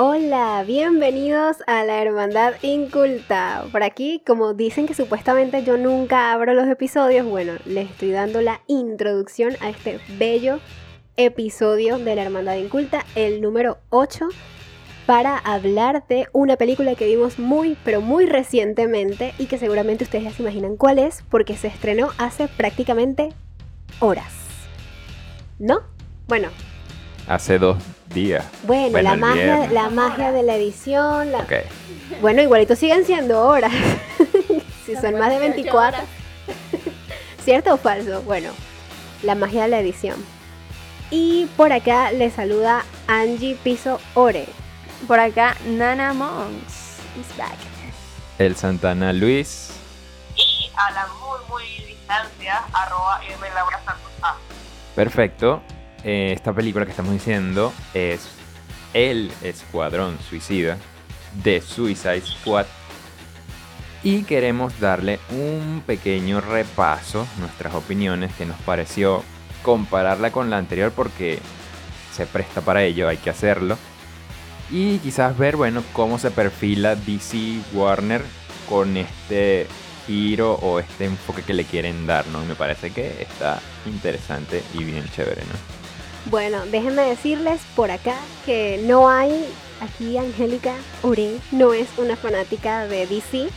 Hola, 0.00 0.62
bienvenidos 0.64 1.56
a 1.66 1.82
la 1.82 2.00
Hermandad 2.00 2.54
Inculta. 2.62 3.64
Por 3.72 3.82
aquí, 3.82 4.22
como 4.24 4.54
dicen 4.54 4.86
que 4.86 4.94
supuestamente 4.94 5.64
yo 5.64 5.76
nunca 5.76 6.32
abro 6.32 6.54
los 6.54 6.68
episodios, 6.68 7.26
bueno, 7.26 7.54
les 7.64 7.90
estoy 7.90 8.12
dando 8.12 8.40
la 8.40 8.60
introducción 8.68 9.56
a 9.60 9.70
este 9.70 9.98
bello 10.16 10.60
episodio 11.16 11.98
de 11.98 12.14
la 12.14 12.22
Hermandad 12.22 12.54
Inculta, 12.54 13.04
el 13.16 13.40
número 13.40 13.78
8, 13.90 14.28
para 15.04 15.36
hablar 15.36 16.06
de 16.06 16.28
una 16.32 16.54
película 16.54 16.94
que 16.94 17.06
vimos 17.06 17.40
muy, 17.40 17.76
pero 17.84 18.00
muy 18.00 18.26
recientemente 18.26 19.34
y 19.36 19.46
que 19.46 19.58
seguramente 19.58 20.04
ustedes 20.04 20.22
ya 20.22 20.30
se 20.30 20.42
imaginan 20.42 20.76
cuál 20.76 21.00
es, 21.00 21.24
porque 21.28 21.56
se 21.56 21.66
estrenó 21.66 22.10
hace 22.18 22.46
prácticamente 22.46 23.30
horas. 23.98 24.32
¿No? 25.58 25.80
Bueno. 26.28 26.50
Hace 27.28 27.58
dos 27.58 27.76
días. 28.14 28.42
Bueno, 28.62 29.02
la, 29.02 29.14
magia, 29.14 29.68
la 29.70 29.90
magia 29.90 30.32
de 30.32 30.42
la 30.42 30.56
edición. 30.56 31.30
Bueno, 32.22 32.40
igualito 32.40 32.74
siguen 32.74 33.04
siendo 33.04 33.46
horas. 33.46 33.72
si 34.86 34.96
son 34.96 35.18
más 35.18 35.30
de 35.30 35.38
24. 35.38 36.00
¿Cierto 37.44 37.74
o 37.74 37.76
falso? 37.76 38.22
Bueno, 38.22 38.50
la 39.22 39.34
magia 39.34 39.64
de 39.64 39.68
la 39.68 39.80
edición. 39.80 40.16
Y 41.10 41.46
por 41.56 41.72
acá 41.72 42.12
le 42.12 42.30
saluda 42.30 42.84
Angie 43.06 43.56
Piso 43.62 44.00
Ore. 44.14 44.46
Por 45.06 45.20
acá 45.20 45.54
Nana 45.66 46.14
Monks 46.14 46.98
is 47.20 47.36
back. 47.36 47.56
El 48.38 48.56
Santana 48.56 49.12
Luis. 49.12 49.70
Y 50.34 50.70
a 50.76 50.90
la 50.92 51.06
muy, 51.08 51.38
muy 51.48 51.86
distancia, 51.86 52.64
arroba 52.72 53.20
M. 53.22 53.48
Laura 53.54 53.80
Santos 53.84 54.12
A. 54.22 54.36
Perfecto. 54.94 55.60
Eh, 56.10 56.32
esta 56.32 56.54
película 56.54 56.86
que 56.86 56.92
estamos 56.92 57.12
diciendo 57.12 57.70
es 57.92 58.30
El 58.94 59.30
Escuadrón 59.42 60.16
Suicida 60.26 60.78
de 61.44 61.60
Suicide 61.60 62.22
Squad. 62.22 62.64
Y 64.02 64.22
queremos 64.22 64.80
darle 64.80 65.20
un 65.28 65.82
pequeño 65.86 66.40
repaso, 66.40 67.26
nuestras 67.40 67.74
opiniones, 67.74 68.32
que 68.36 68.46
nos 68.46 68.56
pareció 68.60 69.22
compararla 69.62 70.32
con 70.32 70.48
la 70.48 70.56
anterior 70.56 70.92
porque 70.92 71.40
se 72.10 72.24
presta 72.24 72.62
para 72.62 72.84
ello, 72.84 73.06
hay 73.06 73.18
que 73.18 73.28
hacerlo. 73.28 73.76
Y 74.70 75.00
quizás 75.00 75.36
ver, 75.36 75.56
bueno, 75.56 75.82
cómo 75.92 76.18
se 76.18 76.30
perfila 76.30 76.94
DC 76.94 77.60
Warner 77.74 78.22
con 78.66 78.96
este 78.96 79.66
giro 80.06 80.54
o 80.54 80.78
este 80.80 81.04
enfoque 81.04 81.42
que 81.42 81.52
le 81.52 81.64
quieren 81.64 82.06
dar, 82.06 82.26
¿no? 82.28 82.42
Me 82.46 82.54
parece 82.54 82.92
que 82.92 83.20
está 83.20 83.60
interesante 83.84 84.62
y 84.72 84.84
bien 84.84 85.04
chévere, 85.10 85.42
¿no? 85.42 85.77
Bueno, 86.30 86.58
déjenme 86.70 87.02
decirles 87.02 87.62
por 87.74 87.90
acá 87.90 88.16
que 88.44 88.82
no 88.86 89.08
hay, 89.08 89.46
aquí 89.80 90.18
Angélica 90.18 90.74
Ure 91.02 91.38
no 91.52 91.72
es 91.72 91.88
una 91.96 92.16
fanática 92.16 92.86
de 92.86 93.06
DC 93.06 93.48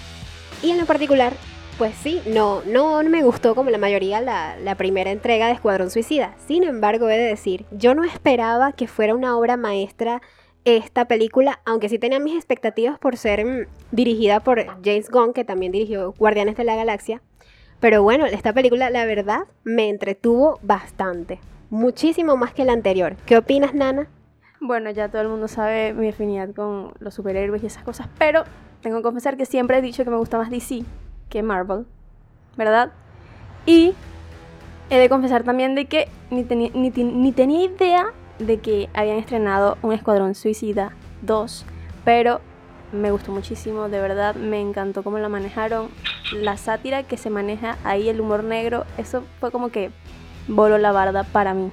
y 0.63 0.71
en 0.71 0.77
lo 0.77 0.85
particular 0.85 1.33
pues 1.77 1.95
sí, 1.95 2.21
no, 2.27 2.61
no 2.65 3.03
me 3.03 3.23
gustó 3.23 3.55
como 3.55 3.71
la 3.71 3.77
mayoría 3.77 4.21
la, 4.21 4.75
primera 4.75 5.11
entrega 5.11 5.47
de 5.47 5.53
Escuadrón 5.53 5.89
Suicida. 5.89 6.35
Sin 6.47 6.63
embargo, 6.63 7.09
he 7.09 7.17
de 7.17 7.25
decir, 7.25 7.65
yo 7.71 7.95
no 7.95 8.03
esperaba 8.03 8.71
que 8.71 8.87
fuera 8.87 9.15
una 9.15 9.35
obra 9.35 9.57
maestra 9.57 10.21
esta 10.63 11.05
película, 11.05 11.59
aunque 11.65 11.89
sí 11.89 11.97
tenía 11.97 12.19
mis 12.19 12.35
expectativas 12.35 12.99
por 12.99 13.17
ser 13.17 13.43
mm, 13.43 13.65
dirigida 13.91 14.41
por 14.41 14.63
James 14.83 15.09
Gunn, 15.09 15.33
que 15.33 15.43
también 15.43 15.71
dirigió 15.71 16.13
Guardianes 16.19 16.55
de 16.55 16.65
la 16.65 16.75
Galaxia. 16.75 17.21
Pero 17.79 18.03
bueno, 18.03 18.27
esta 18.27 18.53
película, 18.53 18.91
la 18.91 19.05
verdad, 19.05 19.41
me 19.63 19.89
entretuvo 19.89 20.59
bastante. 20.61 21.39
Muchísimo 21.71 22.35
más 22.35 22.53
que 22.53 22.65
la 22.65 22.73
anterior. 22.73 23.15
¿Qué 23.25 23.37
opinas, 23.37 23.73
Nana? 23.73 24.09
Bueno, 24.59 24.91
ya 24.91 25.07
todo 25.07 25.21
el 25.21 25.29
mundo 25.29 25.47
sabe 25.47 25.93
mi 25.93 26.09
afinidad 26.09 26.53
con 26.53 26.91
los 26.99 27.13
superhéroes 27.13 27.63
y 27.63 27.67
esas 27.67 27.85
cosas, 27.85 28.09
pero 28.19 28.43
tengo 28.81 28.97
que 28.97 29.03
confesar 29.03 29.37
que 29.37 29.45
siempre 29.45 29.77
he 29.77 29.81
dicho 29.81 30.03
que 30.03 30.09
me 30.09 30.17
gusta 30.17 30.37
más 30.37 30.49
DC 30.49 30.83
que 31.29 31.41
Marvel, 31.41 31.85
¿verdad? 32.57 32.91
Y 33.65 33.93
he 34.89 34.97
de 34.97 35.07
confesar 35.07 35.43
también 35.43 35.73
de 35.73 35.85
que 35.85 36.09
ni, 36.29 36.43
ni, 36.43 37.31
tenía 37.31 37.63
idea 37.63 38.07
de 38.37 38.59
que 38.59 38.89
habían 38.93 39.15
estrenado 39.15 39.77
un 39.81 39.93
Escuadrón 39.93 40.35
Suicida 40.35 40.91
2, 41.21 41.65
pero 42.03 42.41
me 42.91 43.11
gustó 43.11 43.31
muchísimo, 43.31 43.87
de 43.87 44.01
verdad, 44.01 44.35
me 44.35 44.59
encantó 44.59 45.03
cómo 45.03 45.19
la 45.19 45.29
manejaron, 45.29 45.87
la 46.33 46.57
sátira 46.57 47.03
que 47.03 47.15
se 47.15 47.29
maneja 47.29 47.77
ahí, 47.85 48.09
el 48.09 48.19
humor 48.19 48.43
negro, 48.43 48.83
eso 48.97 49.23
fue 49.39 49.51
como 49.51 49.69
que 49.69 49.89
voló 50.51 50.77
la 50.77 50.91
barda 50.91 51.23
para 51.23 51.53
mí. 51.53 51.71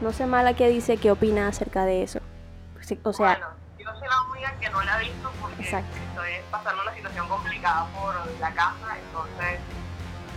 No 0.00 0.12
sé 0.12 0.26
Mala 0.26 0.54
qué 0.54 0.68
dice, 0.68 0.96
qué 0.96 1.10
opina 1.10 1.48
acerca 1.48 1.84
de 1.84 2.02
eso. 2.02 2.20
O 3.04 3.12
sea, 3.12 3.38
bueno, 3.38 3.46
yo 3.78 3.90
soy 3.98 4.08
la 4.08 4.22
única 4.30 4.52
que 4.58 4.70
no 4.70 4.82
la 4.82 4.94
ha 4.94 4.98
visto 4.98 5.30
porque 5.40 5.62
Exacto 5.62 6.02
estoy 6.12 6.44
pasando 6.50 6.82
una 6.82 6.94
situación 6.94 7.28
complicada 7.28 7.86
por 7.86 8.14
la 8.38 8.50
casa, 8.52 8.98
entonces 8.98 9.60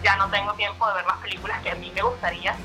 ya 0.04 0.16
no 0.18 0.30
tengo 0.30 0.54
tiempo 0.54 0.88
de 0.88 0.94
ver 0.94 1.06
las 1.06 1.18
películas 1.18 1.62
que 1.62 1.72
a 1.72 1.76
mí 1.76 1.92
me 1.94 2.02
gustaría. 2.02 2.56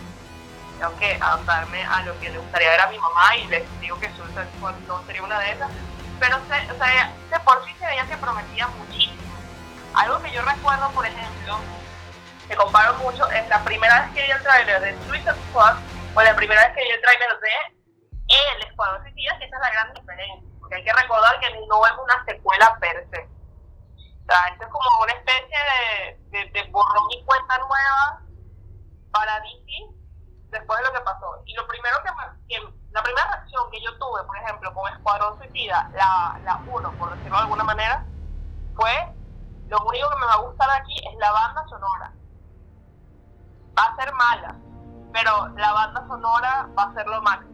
Tengo 0.78 0.96
que 0.98 1.14
adaptarme 1.14 1.82
a 1.84 2.02
lo 2.02 2.18
que 2.20 2.30
le 2.30 2.38
gustaría 2.38 2.70
ver 2.70 2.80
a 2.80 2.86
mi 2.88 2.98
mamá 2.98 3.36
y 3.36 3.46
les 3.48 3.80
digo 3.80 3.98
que 3.98 4.08
Squad 4.08 4.74
no 4.86 5.02
sería 5.06 5.22
una 5.22 5.38
de 5.40 5.52
esas. 5.52 5.70
Pero 6.18 6.36
o 6.36 6.78
sea, 6.78 7.12
de 7.30 7.40
por 7.40 7.64
sí 7.64 7.72
se 7.78 7.86
veía 7.86 8.06
que 8.06 8.16
prometía 8.16 8.66
muchísimo. 8.68 9.16
Algo 9.94 10.22
que 10.22 10.32
yo 10.32 10.42
recuerdo, 10.42 10.90
por 10.90 11.04
ejemplo, 11.04 11.58
que 12.50 12.56
comparo 12.56 12.94
mucho, 12.98 13.30
es 13.30 13.48
la 13.48 13.62
primera 13.64 14.02
vez 14.02 14.10
que 14.12 14.22
vi 14.24 14.30
el 14.30 14.42
tráiler 14.42 14.80
de 14.82 15.04
Suicide 15.06 15.34
Squad 15.48 15.76
o 16.14 16.22
la 16.22 16.34
primera 16.34 16.60
vez 16.66 16.76
que 16.76 16.82
vi 16.82 16.90
el 16.90 17.00
tráiler 17.00 17.28
de 17.40 17.48
El 18.26 18.68
Escuadrón 18.68 19.02
Suicida, 19.02 19.38
que 19.38 19.44
esa 19.46 19.56
es 19.56 19.62
la 19.62 19.70
gran 19.70 19.94
diferencia 19.94 20.50
hay 20.74 20.84
que 20.84 20.92
recordar 20.92 21.38
que 21.40 21.50
no 21.66 21.86
es 21.86 21.92
una 22.02 22.24
secuela 22.24 22.76
per 22.80 23.06
se. 23.10 23.20
O 23.20 24.32
sea, 24.32 24.52
esto 24.52 24.64
es 24.64 24.70
como 24.70 24.88
una 25.02 25.12
especie 25.12 25.58
de, 26.30 26.50
de, 26.50 26.70
borrón 26.70 27.10
y 27.10 27.24
cuenta 27.24 27.58
nueva 27.58 28.20
para 29.10 29.40
DC 29.40 29.90
después 30.50 30.78
de 30.78 30.84
lo 30.86 30.92
que 30.92 31.00
pasó. 31.00 31.42
Y 31.46 31.54
lo 31.54 31.66
primero 31.66 31.96
que, 32.48 32.58
la 32.92 33.02
primera 33.02 33.26
reacción 33.26 33.70
que 33.70 33.80
yo 33.82 33.98
tuve, 33.98 34.22
por 34.24 34.36
ejemplo, 34.38 34.72
con 34.74 34.92
Escuadrón 34.92 35.38
Suicida, 35.38 35.90
la, 35.94 36.38
la 36.44 36.56
1, 36.66 36.92
por 36.98 37.16
decirlo 37.16 37.36
de 37.36 37.42
alguna 37.42 37.64
manera, 37.64 38.04
fue 38.76 38.92
lo 39.68 39.78
único 39.84 40.08
que 40.10 40.16
me 40.16 40.26
va 40.26 40.34
a 40.34 40.42
gustar 40.42 40.70
aquí 40.70 40.96
es 41.10 41.18
la 41.18 41.32
banda 41.32 41.64
sonora. 41.68 42.12
Va 43.80 43.84
a 43.86 43.96
ser 43.96 44.12
mala, 44.12 44.54
pero 45.10 45.48
la 45.56 45.72
banda 45.72 46.06
sonora 46.06 46.68
va 46.78 46.82
a 46.82 46.94
ser 46.94 47.06
lo 47.06 47.22
máximo. 47.22 47.50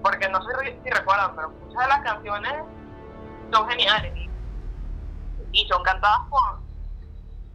Porque 0.00 0.28
no 0.28 0.40
sé 0.42 0.78
si 0.84 0.90
recuerdan, 0.90 1.34
pero 1.34 1.50
muchas 1.50 1.82
de 1.82 1.88
las 1.88 2.02
canciones 2.02 2.54
son 3.52 3.68
geniales 3.68 4.12
y, 5.52 5.66
son 5.66 5.82
cantadas 5.82 6.20
por, 6.30 6.60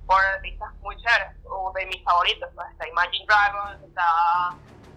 por 0.07 0.22
artistas 0.35 0.73
muy 0.81 0.97
chéveres, 0.97 1.38
o 1.50 1.72
de 1.73 1.85
mis 1.85 2.03
favoritos, 2.03 2.50
está 2.50 2.88
Imagine 2.89 3.25
Dragons, 3.25 3.84
está 3.84 4.03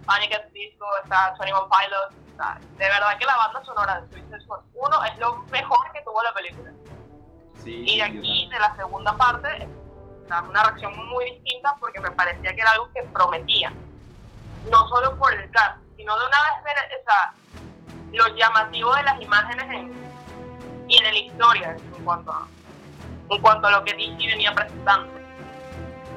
Panic 0.05 0.33
at 0.33 0.51
Disco, 0.51 0.85
está 1.03 1.33
21 1.39 1.69
Pilots, 1.69 2.15
de 2.77 2.85
verdad 2.85 3.17
que 3.17 3.25
la 3.25 3.37
banda 3.37 3.63
sonora 3.63 4.01
de 4.01 4.09
Suicide 4.09 4.41
Squad 4.41 4.61
1 4.73 5.03
es 5.05 5.17
lo 5.19 5.35
mejor 5.51 5.91
que 5.93 6.01
tuvo 6.01 6.21
la 6.23 6.33
película. 6.33 6.71
y 7.65 7.97
de 7.97 8.03
aquí, 8.03 8.49
de 8.49 8.59
la 8.59 8.75
segunda 8.75 9.15
parte, 9.15 9.69
una 10.39 10.63
reacción 10.63 10.93
muy 11.09 11.25
distinta 11.25 11.75
porque 11.79 11.99
me 11.99 12.11
parecía 12.11 12.53
que 12.53 12.61
era 12.61 12.71
algo 12.71 12.89
que 12.93 13.03
prometía. 13.03 13.73
No 14.69 14.87
solo 14.87 15.17
por 15.17 15.33
el 15.33 15.49
cast, 15.51 15.77
sino 15.97 16.17
de 16.17 16.25
una 16.25 16.37
vez 16.37 16.63
ver 16.63 16.75
esa, 17.01 17.33
lo 18.13 18.35
llamativo 18.35 18.95
de 18.95 19.03
las 19.03 19.21
imágenes 19.21 19.65
en, 19.69 19.91
y 20.87 21.03
de 21.03 21.11
la 21.11 21.17
historia 21.17 21.77
en 21.97 22.03
cuanto 22.03 22.31
a, 22.31 22.47
en 23.29 23.41
cuanto 23.41 23.67
a 23.67 23.71
lo 23.71 23.83
que 23.83 23.93
DC 23.93 24.27
venía 24.27 24.53
presentando. 24.53 25.21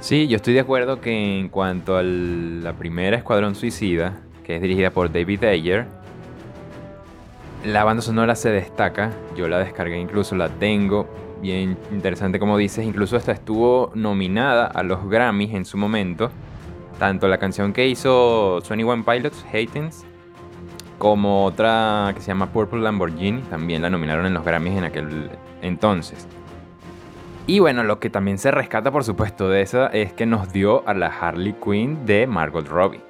Sí, 0.00 0.28
yo 0.28 0.36
estoy 0.36 0.54
de 0.54 0.60
acuerdo 0.60 1.00
que 1.00 1.38
en 1.38 1.48
cuanto 1.48 1.96
a 1.96 2.02
la 2.02 2.74
primera 2.74 3.16
Escuadrón 3.16 3.54
Suicida, 3.54 4.20
que 4.44 4.56
es 4.56 4.62
dirigida 4.62 4.90
por 4.90 5.10
David 5.10 5.44
Ayer, 5.44 5.86
la 7.64 7.84
banda 7.84 8.02
sonora 8.02 8.34
se 8.34 8.50
destaca, 8.50 9.12
yo 9.34 9.48
la 9.48 9.58
descargué 9.58 9.98
incluso, 9.98 10.34
la 10.34 10.50
tengo, 10.50 11.08
bien 11.44 11.76
interesante 11.92 12.38
como 12.38 12.56
dices, 12.56 12.86
incluso 12.86 13.18
esta 13.18 13.32
estuvo 13.32 13.92
nominada 13.94 14.66
a 14.66 14.82
los 14.82 15.06
Grammys 15.08 15.52
en 15.52 15.66
su 15.66 15.76
momento, 15.76 16.30
tanto 16.98 17.28
la 17.28 17.36
canción 17.36 17.74
que 17.74 17.86
hizo 17.86 18.62
21 18.66 19.04
Pilots, 19.04 19.44
Hatens, 19.52 20.06
como 20.98 21.44
otra 21.44 22.12
que 22.14 22.22
se 22.22 22.28
llama 22.28 22.46
Purple 22.50 22.80
Lamborghini, 22.80 23.42
también 23.42 23.82
la 23.82 23.90
nominaron 23.90 24.24
en 24.24 24.32
los 24.32 24.42
Grammys 24.42 24.78
en 24.78 24.84
aquel 24.84 25.30
entonces. 25.60 26.26
Y 27.46 27.58
bueno, 27.58 27.84
lo 27.84 28.00
que 28.00 28.08
también 28.08 28.38
se 28.38 28.50
rescata, 28.50 28.90
por 28.90 29.04
supuesto, 29.04 29.50
de 29.50 29.60
esa 29.60 29.88
es 29.88 30.14
que 30.14 30.24
nos 30.24 30.50
dio 30.50 30.82
a 30.88 30.94
la 30.94 31.08
Harley 31.08 31.54
Quinn 31.62 32.06
de 32.06 32.26
Margot 32.26 32.66
Robbie. 32.66 33.02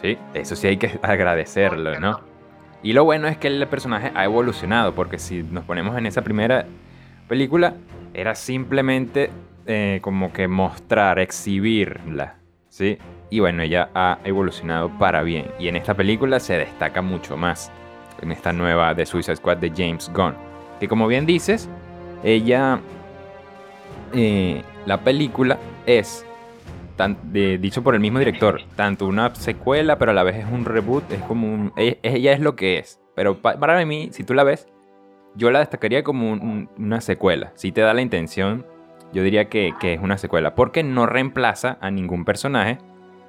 Sí, 0.00 0.16
eso 0.32 0.56
sí 0.56 0.66
hay 0.66 0.78
que 0.78 0.98
agradecerlo, 1.02 2.00
¿no? 2.00 2.20
Y 2.82 2.94
lo 2.94 3.04
bueno 3.04 3.28
es 3.28 3.36
que 3.36 3.48
el 3.48 3.66
personaje 3.68 4.12
ha 4.14 4.24
evolucionado, 4.24 4.94
porque 4.94 5.18
si 5.18 5.42
nos 5.42 5.64
ponemos 5.64 5.98
en 5.98 6.06
esa 6.06 6.22
primera 6.22 6.64
película, 7.30 7.74
era 8.12 8.34
simplemente 8.34 9.30
eh, 9.64 10.00
como 10.02 10.32
que 10.32 10.48
mostrar, 10.48 11.20
exhibirla, 11.20 12.34
¿sí? 12.68 12.98
Y 13.30 13.38
bueno, 13.38 13.62
ella 13.62 13.88
ha 13.94 14.18
evolucionado 14.24 14.90
para 14.98 15.22
bien. 15.22 15.46
Y 15.60 15.68
en 15.68 15.76
esta 15.76 15.94
película 15.94 16.40
se 16.40 16.58
destaca 16.58 17.00
mucho 17.02 17.36
más. 17.36 17.70
en 18.20 18.32
esta 18.32 18.52
nueva 18.52 18.92
de 18.92 19.06
Suicide 19.06 19.36
Squad 19.36 19.58
de 19.58 19.70
James 19.70 20.10
Gunn. 20.12 20.34
Que 20.78 20.88
como 20.88 21.06
bien 21.06 21.24
dices, 21.24 21.70
ella, 22.22 22.80
eh, 24.12 24.62
la 24.84 24.98
película 24.98 25.56
es, 25.86 26.26
dicho 27.32 27.82
por 27.82 27.94
el 27.94 28.00
mismo 28.00 28.18
director, 28.18 28.60
tanto 28.76 29.06
una 29.06 29.34
secuela, 29.36 29.98
pero 29.98 30.10
a 30.10 30.14
la 30.14 30.24
vez 30.24 30.36
es 30.36 30.46
un 30.52 30.64
reboot, 30.64 31.10
es 31.12 31.22
como 31.22 31.46
un, 31.46 31.72
e, 31.76 31.98
ella, 32.02 32.32
es 32.32 32.40
lo 32.40 32.56
que 32.56 32.78
es. 32.78 33.00
Pero 33.14 33.40
para 33.40 33.86
mí, 33.86 34.10
si 34.12 34.24
tú 34.24 34.34
la 34.34 34.42
ves, 34.42 34.66
yo 35.34 35.50
la 35.50 35.60
destacaría 35.60 36.02
como 36.02 36.32
una 36.32 37.00
secuela. 37.00 37.52
Si 37.54 37.72
te 37.72 37.80
da 37.80 37.94
la 37.94 38.02
intención, 38.02 38.66
yo 39.12 39.22
diría 39.22 39.48
que, 39.48 39.72
que 39.80 39.94
es 39.94 40.00
una 40.00 40.18
secuela, 40.18 40.54
porque 40.54 40.82
no 40.82 41.06
reemplaza 41.06 41.78
a 41.80 41.90
ningún 41.90 42.24
personaje, 42.24 42.78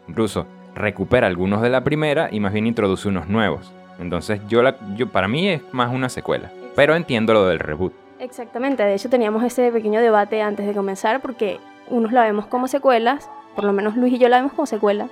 incluso 0.08 0.46
recupera 0.76 1.28
algunos 1.28 1.62
de 1.62 1.70
la 1.70 1.84
primera 1.84 2.30
y 2.32 2.40
más 2.40 2.54
bien 2.54 2.68
introduce 2.68 3.08
unos 3.08 3.28
nuevos. 3.28 3.74
Entonces 4.00 4.42
yo, 4.48 4.62
la, 4.64 4.78
yo 4.96 5.10
para 5.10 5.28
mí 5.28 5.50
es 5.50 5.62
más 5.72 5.94
una 5.94 6.10
secuela, 6.10 6.52
pero 6.76 6.96
entiendo 6.96 7.34
lo 7.34 7.46
del 7.48 7.60
reboot. 7.60 7.94
Exactamente, 8.20 8.84
de 8.84 8.94
hecho 8.94 9.10
teníamos 9.10 9.44
ese 9.44 9.72
pequeño 9.72 10.00
debate 10.00 10.42
antes 10.42 10.68
de 10.68 10.74
comenzar 10.74 11.22
porque 11.22 11.60
unos 11.90 12.12
la 12.12 12.24
vemos 12.24 12.46
como 12.46 12.68
secuelas, 12.68 13.30
por 13.56 13.64
lo 13.64 13.74
menos 13.74 13.98
Luis 13.98 14.14
y 14.14 14.18
yo 14.20 14.30
la 14.30 14.38
vemos 14.38 14.54
como 14.54 14.66
secuela, 14.66 15.08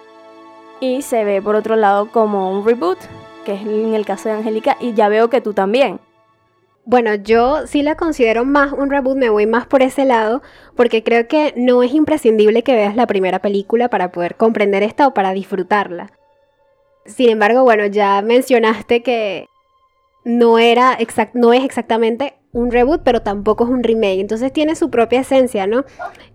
y 0.80 1.02
se 1.02 1.24
ve 1.24 1.42
por 1.42 1.56
otro 1.56 1.76
lado 1.76 2.12
como 2.12 2.52
un 2.52 2.66
reboot, 2.66 3.00
que 3.46 3.54
es 3.54 3.62
en 3.62 3.94
el 3.96 4.06
caso 4.06 4.30
de 4.30 4.36
Angélica, 4.36 4.78
y 4.80 4.94
ya 4.94 5.10
veo 5.10 5.30
que 5.30 5.42
tú 5.42 5.54
también. 5.54 6.00
Bueno, 6.90 7.14
yo 7.14 7.68
sí 7.68 7.84
la 7.84 7.94
considero 7.94 8.46
más 8.46 8.74
un 8.74 8.90
reboot, 8.90 9.16
me 9.16 9.30
voy 9.30 9.46
más 9.46 9.68
por 9.68 9.84
ese 9.84 10.06
lado, 10.06 10.42
porque 10.76 11.04
creo 11.04 11.28
que 11.28 11.54
no 11.56 11.84
es 11.84 11.94
imprescindible 11.94 12.64
que 12.64 12.74
veas 12.74 12.96
la 12.96 13.06
primera 13.06 13.38
película 13.44 13.92
para 13.92 14.12
poder 14.12 14.38
comprender 14.38 14.82
esta 14.82 15.06
o 15.06 15.14
para 15.14 15.34
disfrutarla. 15.34 16.12
Sin 17.06 17.30
embargo, 17.30 17.62
bueno, 17.62 17.86
ya 17.86 18.24
mencionaste 18.24 19.04
que 19.04 19.46
no 20.26 20.58
era 20.58 20.98
no 21.36 21.54
es 21.54 21.64
exactamente 21.64 22.34
un 22.54 22.72
reboot, 22.72 23.04
pero 23.04 23.22
tampoco 23.22 23.66
es 23.66 23.70
un 23.70 23.84
remake. 23.84 24.22
Entonces 24.22 24.52
tiene 24.52 24.76
su 24.76 24.90
propia 24.90 25.20
esencia, 25.20 25.68
¿no? 25.68 25.86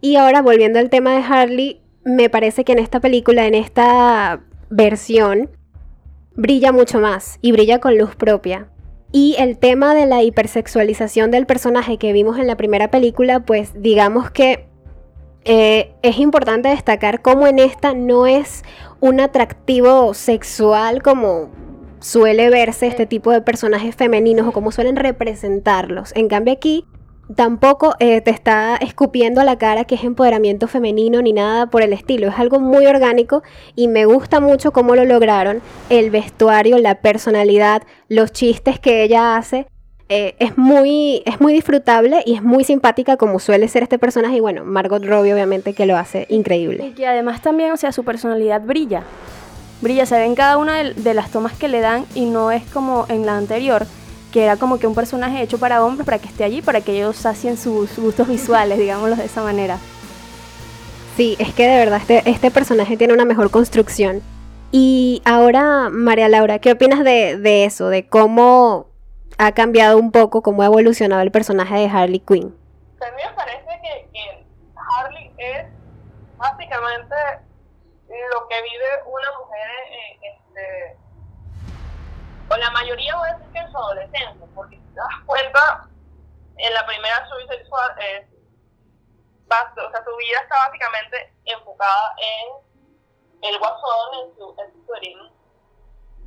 Y 0.00 0.14
ahora 0.14 0.40
volviendo 0.40 0.78
al 0.78 0.88
tema 0.88 1.16
de 1.16 1.24
Harley, 1.24 1.82
me 2.04 2.30
parece 2.30 2.62
que 2.62 2.74
en 2.74 2.78
esta 2.78 3.00
película, 3.00 3.46
en 3.46 3.56
esta 3.56 4.44
versión, 4.70 5.50
brilla 6.36 6.70
mucho 6.70 7.00
más 7.00 7.40
y 7.42 7.50
brilla 7.50 7.80
con 7.80 7.98
luz 7.98 8.14
propia. 8.14 8.68
Y 9.16 9.36
el 9.38 9.58
tema 9.58 9.94
de 9.94 10.06
la 10.06 10.24
hipersexualización 10.24 11.30
del 11.30 11.46
personaje 11.46 11.98
que 11.98 12.12
vimos 12.12 12.36
en 12.36 12.48
la 12.48 12.56
primera 12.56 12.90
película, 12.90 13.38
pues 13.38 13.70
digamos 13.80 14.32
que 14.32 14.66
eh, 15.44 15.92
es 16.02 16.18
importante 16.18 16.70
destacar 16.70 17.22
cómo 17.22 17.46
en 17.46 17.60
esta 17.60 17.94
no 17.94 18.26
es 18.26 18.64
un 18.98 19.20
atractivo 19.20 20.14
sexual 20.14 21.00
como 21.00 21.48
suele 22.00 22.50
verse 22.50 22.88
este 22.88 23.06
tipo 23.06 23.30
de 23.30 23.40
personajes 23.40 23.94
femeninos 23.94 24.48
o 24.48 24.52
como 24.52 24.72
suelen 24.72 24.96
representarlos. 24.96 26.10
En 26.16 26.26
cambio 26.26 26.52
aquí 26.52 26.84
tampoco 27.34 27.94
eh, 28.00 28.20
te 28.20 28.30
está 28.30 28.76
escupiendo 28.76 29.40
a 29.40 29.44
la 29.44 29.56
cara 29.56 29.84
que 29.84 29.94
es 29.94 30.04
empoderamiento 30.04 30.68
femenino 30.68 31.22
ni 31.22 31.32
nada 31.32 31.66
por 31.66 31.82
el 31.82 31.92
estilo. 31.92 32.28
Es 32.28 32.38
algo 32.38 32.60
muy 32.60 32.86
orgánico 32.86 33.42
y 33.74 33.88
me 33.88 34.04
gusta 34.04 34.40
mucho 34.40 34.72
cómo 34.72 34.94
lo 34.94 35.04
lograron. 35.04 35.62
El 35.90 36.10
vestuario, 36.10 36.78
la 36.78 36.96
personalidad, 36.96 37.82
los 38.08 38.32
chistes 38.32 38.78
que 38.78 39.02
ella 39.02 39.36
hace. 39.36 39.66
Eh, 40.10 40.36
es, 40.38 40.58
muy, 40.58 41.22
es 41.24 41.40
muy 41.40 41.54
disfrutable 41.54 42.22
y 42.26 42.34
es 42.34 42.42
muy 42.42 42.62
simpática 42.62 43.16
como 43.16 43.38
suele 43.38 43.68
ser 43.68 43.82
este 43.82 43.98
personaje. 43.98 44.36
Y 44.36 44.40
bueno, 44.40 44.64
Margot 44.64 45.02
Robbie 45.02 45.32
obviamente 45.32 45.72
que 45.72 45.86
lo 45.86 45.96
hace 45.96 46.26
increíble. 46.28 46.86
Y 46.86 46.92
que 46.92 47.06
además 47.06 47.40
también, 47.40 47.72
o 47.72 47.76
sea, 47.76 47.90
su 47.90 48.04
personalidad 48.04 48.60
brilla. 48.60 49.02
Brilla, 49.80 50.06
se 50.06 50.16
ve 50.16 50.24
en 50.24 50.34
cada 50.34 50.58
una 50.58 50.82
de 50.82 51.14
las 51.14 51.30
tomas 51.30 51.54
que 51.54 51.68
le 51.68 51.80
dan 51.80 52.04
y 52.14 52.26
no 52.26 52.50
es 52.50 52.64
como 52.64 53.06
en 53.08 53.26
la 53.26 53.36
anterior 53.36 53.86
que 54.34 54.42
era 54.42 54.56
como 54.56 54.80
que 54.80 54.88
un 54.88 54.96
personaje 54.96 55.40
hecho 55.42 55.58
para 55.58 55.84
hombres, 55.84 56.04
para 56.04 56.18
que 56.18 56.26
esté 56.26 56.42
allí, 56.42 56.60
para 56.60 56.80
que 56.80 56.90
ellos 56.90 57.14
sacien 57.14 57.56
sus 57.56 57.96
gustos 57.96 58.26
visuales, 58.26 58.80
digámoslo 58.80 59.14
de 59.14 59.26
esa 59.26 59.44
manera. 59.44 59.78
Sí, 61.16 61.36
es 61.38 61.54
que 61.54 61.68
de 61.68 61.76
verdad 61.78 62.00
este, 62.00 62.28
este 62.28 62.50
personaje 62.50 62.96
tiene 62.96 63.14
una 63.14 63.24
mejor 63.24 63.52
construcción. 63.52 64.22
Y 64.72 65.22
ahora, 65.24 65.88
María 65.88 66.28
Laura, 66.28 66.58
¿qué 66.58 66.72
opinas 66.72 67.04
de, 67.04 67.38
de 67.38 67.64
eso? 67.64 67.90
De 67.90 68.08
cómo 68.08 68.88
ha 69.38 69.52
cambiado 69.52 69.98
un 69.98 70.10
poco, 70.10 70.42
cómo 70.42 70.62
ha 70.62 70.66
evolucionado 70.66 71.22
el 71.22 71.30
personaje 71.30 71.76
de 71.76 71.88
Harley 71.88 72.18
Quinn. 72.18 72.56
A 73.00 73.14
mí 73.14 73.22
me 73.24 73.36
parece 73.36 73.70
que, 73.84 74.08
que 74.12 74.44
Harley 74.74 75.30
es 75.38 75.66
básicamente 76.38 77.14
lo 78.08 78.48
que 78.48 78.62
vive 78.62 78.90
una 79.06 79.28
mujer 79.38 79.68
este, 80.22 81.03
o 82.48 82.56
la 82.56 82.70
mayoría 82.70 83.16
voy 83.16 83.28
a 83.28 83.34
decir 83.34 83.52
que 83.52 83.58
en 83.58 83.70
su 83.70 83.78
adolescencia, 83.78 84.46
porque 84.54 84.76
si 84.76 84.82
te 84.82 85.00
das 85.00 85.24
cuenta, 85.26 85.88
en 86.56 86.74
la 86.74 86.86
primera 86.86 87.26
Squad, 87.66 87.98
es, 87.98 88.26
o 89.46 90.04
su 90.04 90.16
vida 90.16 90.40
está 90.42 90.56
básicamente 90.66 91.32
enfocada 91.44 92.14
en 92.18 93.48
el 93.48 93.58
guasón, 93.58 94.28
en 94.28 94.36
su, 94.36 94.56
en 94.58 95.34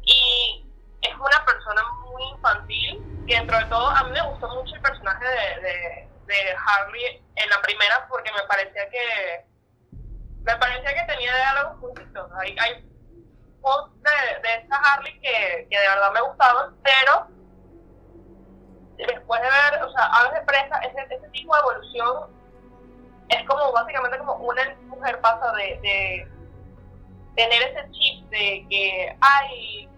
y 0.04 0.66
es 1.02 1.16
una 1.16 1.46
persona 1.46 1.82
muy 2.06 2.24
infantil, 2.24 3.26
que 3.28 3.36
dentro 3.36 3.58
de 3.58 3.66
todo, 3.66 3.88
a 3.90 4.04
mí 4.04 4.12
me 4.12 4.22
gustó 4.22 4.48
mucho 4.50 4.76
el 4.76 4.82
personaje 4.82 5.26
de, 5.26 5.62
de, 5.62 6.10
de 6.26 6.56
Harley 6.56 7.24
en 7.36 7.50
la 7.50 7.62
primera, 7.62 8.08
porque 8.10 8.32
me 8.32 8.44
parecía 8.44 8.90
que 8.90 9.46
me 10.48 10.56
parecía 10.56 10.94
que 10.94 11.14
tenía 11.14 11.36
diálogos 11.36 11.78
muy 11.80 11.92
hay 12.58 12.90
de, 13.64 14.42
de 14.42 14.56
esta 14.56 14.76
Harley 14.78 15.20
que, 15.20 15.68
que 15.70 15.80
de 15.80 15.88
verdad 15.88 16.12
me 16.14 16.22
gustaban, 16.22 16.76
pero 16.84 17.28
después 18.98 19.42
de 19.42 19.48
ver, 19.48 19.84
o 19.84 19.92
sea, 19.92 20.06
Aves 20.06 20.34
de 20.34 20.42
Presa, 20.42 20.80
ese, 20.80 21.16
ese 21.16 21.30
tipo 21.30 21.54
de 21.54 21.62
evolución 21.62 22.38
es 23.30 23.46
como 23.46 23.72
básicamente 23.72 24.18
como 24.20 24.36
una 24.36 24.76
mujer 24.88 25.20
pasa 25.22 25.52
de, 25.54 25.80
de 25.82 26.32
tener 27.36 27.62
ese 27.64 27.92
chip 27.92 28.30
de 28.30 28.66
que 28.70 29.18
hay 29.22 29.90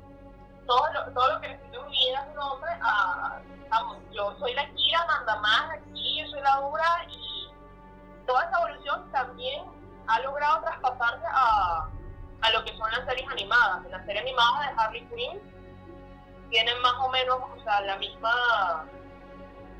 todo 0.65 0.83
lo, 0.93 1.13
todo 1.13 1.33
lo 1.33 1.41
que 1.41 1.49
necesito 1.49 1.81
en 1.81 1.89
mi 1.89 1.97
vida 1.97 2.25
es 2.27 2.33
un 2.35 2.39
hombre 2.39 2.71
a, 2.81 3.39
vamos, 3.69 3.97
yo 4.11 4.35
soy 4.39 4.53
la 4.53 4.67
Kira, 4.69 5.05
manda 5.05 5.35
más 5.37 5.71
aquí, 5.71 6.21
yo 6.21 6.29
soy 6.31 6.41
la 6.41 6.55
dura 6.57 7.05
y 7.07 7.51
toda 8.25 8.45
esa 8.45 8.59
evolución 8.59 9.11
también 9.11 9.63
ha 10.07 10.19
logrado 10.21 10.61
traspasarse 10.61 11.25
a 11.31 11.89
a 12.41 12.51
lo 12.51 12.63
que 12.63 12.71
son 12.71 12.91
las 12.91 13.05
series 13.05 13.27
animadas. 13.29 13.85
En 13.85 13.91
las 13.91 14.05
series 14.05 14.21
animadas 14.21 14.69
de 14.69 14.81
Harley 14.81 15.07
Quinn 15.07 15.41
tienen 16.49 16.81
más 16.81 16.93
o 16.99 17.09
menos 17.09 17.37
o 17.37 17.63
sea, 17.63 17.81
la 17.81 17.97
misma 17.97 18.85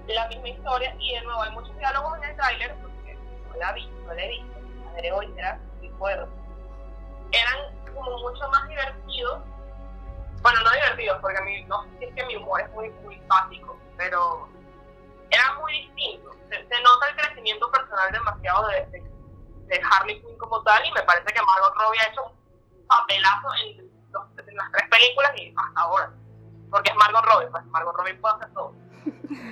la 0.08 0.28
misma 0.28 0.50
historia 0.50 0.96
y 1.00 1.14
de 1.14 1.22
nuevo 1.22 1.42
hay 1.42 1.52
muchos 1.52 1.78
diálogos 1.78 2.18
en 2.18 2.24
el 2.24 2.36
tráiler 2.36 2.76
porque 2.82 3.14
no 3.48 3.56
la 3.58 3.74
vi, 3.74 3.88
no 3.88 4.14
la 4.14 4.24
he 4.24 4.30
visto, 4.30 4.60
a 4.90 4.94
ver 4.94 5.14
hoy 5.14 5.32
será 5.36 5.60
si 5.80 5.90
puedo. 5.90 6.28
Eran 7.32 7.94
como 7.94 8.18
mucho 8.18 8.50
más 8.50 8.68
divertidos, 8.68 9.40
bueno 10.42 10.62
no 10.64 10.72
divertidos 10.72 11.20
porque 11.22 11.38
a 11.38 11.42
mí 11.42 11.64
no 11.66 11.86
es 12.00 12.14
que 12.14 12.26
mi 12.26 12.36
humor 12.38 12.62
es 12.62 12.70
muy, 12.72 12.90
muy 12.90 13.18
básico, 13.28 13.78
pero 13.98 14.50
eran 15.30 15.58
muy 15.60 15.74
distintos. 15.74 16.36
Se, 16.50 16.82
nota 16.82 17.08
el 17.10 17.16
crecimiento 17.16 17.70
personal 17.70 18.12
demasiado 18.12 18.68
de, 18.70 18.86
de, 18.88 19.04
de 19.68 19.82
Harley 19.92 20.20
Quinn 20.22 20.38
como 20.40 20.64
tal 20.64 20.84
y 20.84 20.92
me 20.92 21.04
parece 21.04 21.32
que 21.32 21.42
Margot 21.42 21.76
Robbie 21.76 22.00
ha 22.00 22.10
hecho 22.10 22.39
papelazo 22.90 23.48
en, 23.66 23.90
las 24.58 24.72
tres 24.72 24.90
películas 24.90 25.32
y 25.38 25.54
hasta 25.56 25.80
ahora. 25.80 26.12
Porque 26.70 26.92
es 26.92 26.98
Margot 26.98 27.24
Robbie, 27.24 27.48
pues 27.52 27.66
Margot 27.68 27.96
Robbie 27.96 28.14
puede 28.16 28.36
hacer 28.36 28.50
todo. 28.54 28.74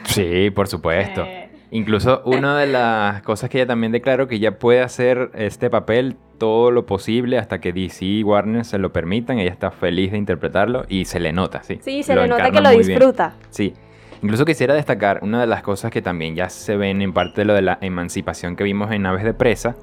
Sí, 0.04 0.50
por 0.52 0.68
supuesto. 0.68 1.22
Eh. 1.24 1.52
Incluso 1.72 2.22
una 2.26 2.58
de 2.58 2.68
las 2.68 3.22
cosas 3.22 3.50
que 3.50 3.60
ella 3.60 3.68
también 3.68 3.92
declaró 3.92 4.28
que 4.28 4.36
ella 4.36 4.60
puede 4.60 4.82
hacer 4.82 5.32
este 5.34 5.70
papel 5.70 6.18
todo 6.38 6.72
lo 6.72 6.86
posible 6.86 7.38
hasta 7.38 7.60
que 7.60 7.74
DC 7.74 8.06
y 8.06 8.24
Warner 8.24 8.66
se 8.66 8.78
lo 8.78 8.92
permitan. 8.92 9.40
Ella 9.40 9.52
está 9.52 9.72
feliz 9.72 10.12
de 10.12 10.18
interpretarlo 10.18 10.86
y 10.88 11.06
se 11.06 11.20
le 11.20 11.32
nota, 11.34 11.64
sí. 11.64 11.80
Sí, 11.82 12.04
se 12.04 12.16
le 12.16 12.28
nota 12.28 12.52
que 12.52 12.62
lo 12.62 12.70
disfruta. 12.72 13.36
Sí. 13.50 13.74
Incluso 14.22 14.46
quisiera 14.46 14.74
destacar 14.74 15.20
una 15.22 15.40
de 15.40 15.48
las 15.48 15.62
cosas 15.62 15.92
que 15.92 16.02
también 16.02 16.36
ya 16.36 16.50
se 16.50 16.76
ven 16.76 17.02
en 17.02 17.14
parte 17.14 17.42
de 17.42 17.46
lo 17.46 17.54
de 17.54 17.62
la 17.62 17.78
emancipación 17.82 18.56
que 18.56 18.64
vimos 18.64 18.92
en 18.92 19.06
Aves 19.06 19.24
de 19.24 19.34
Presa, 19.34 19.76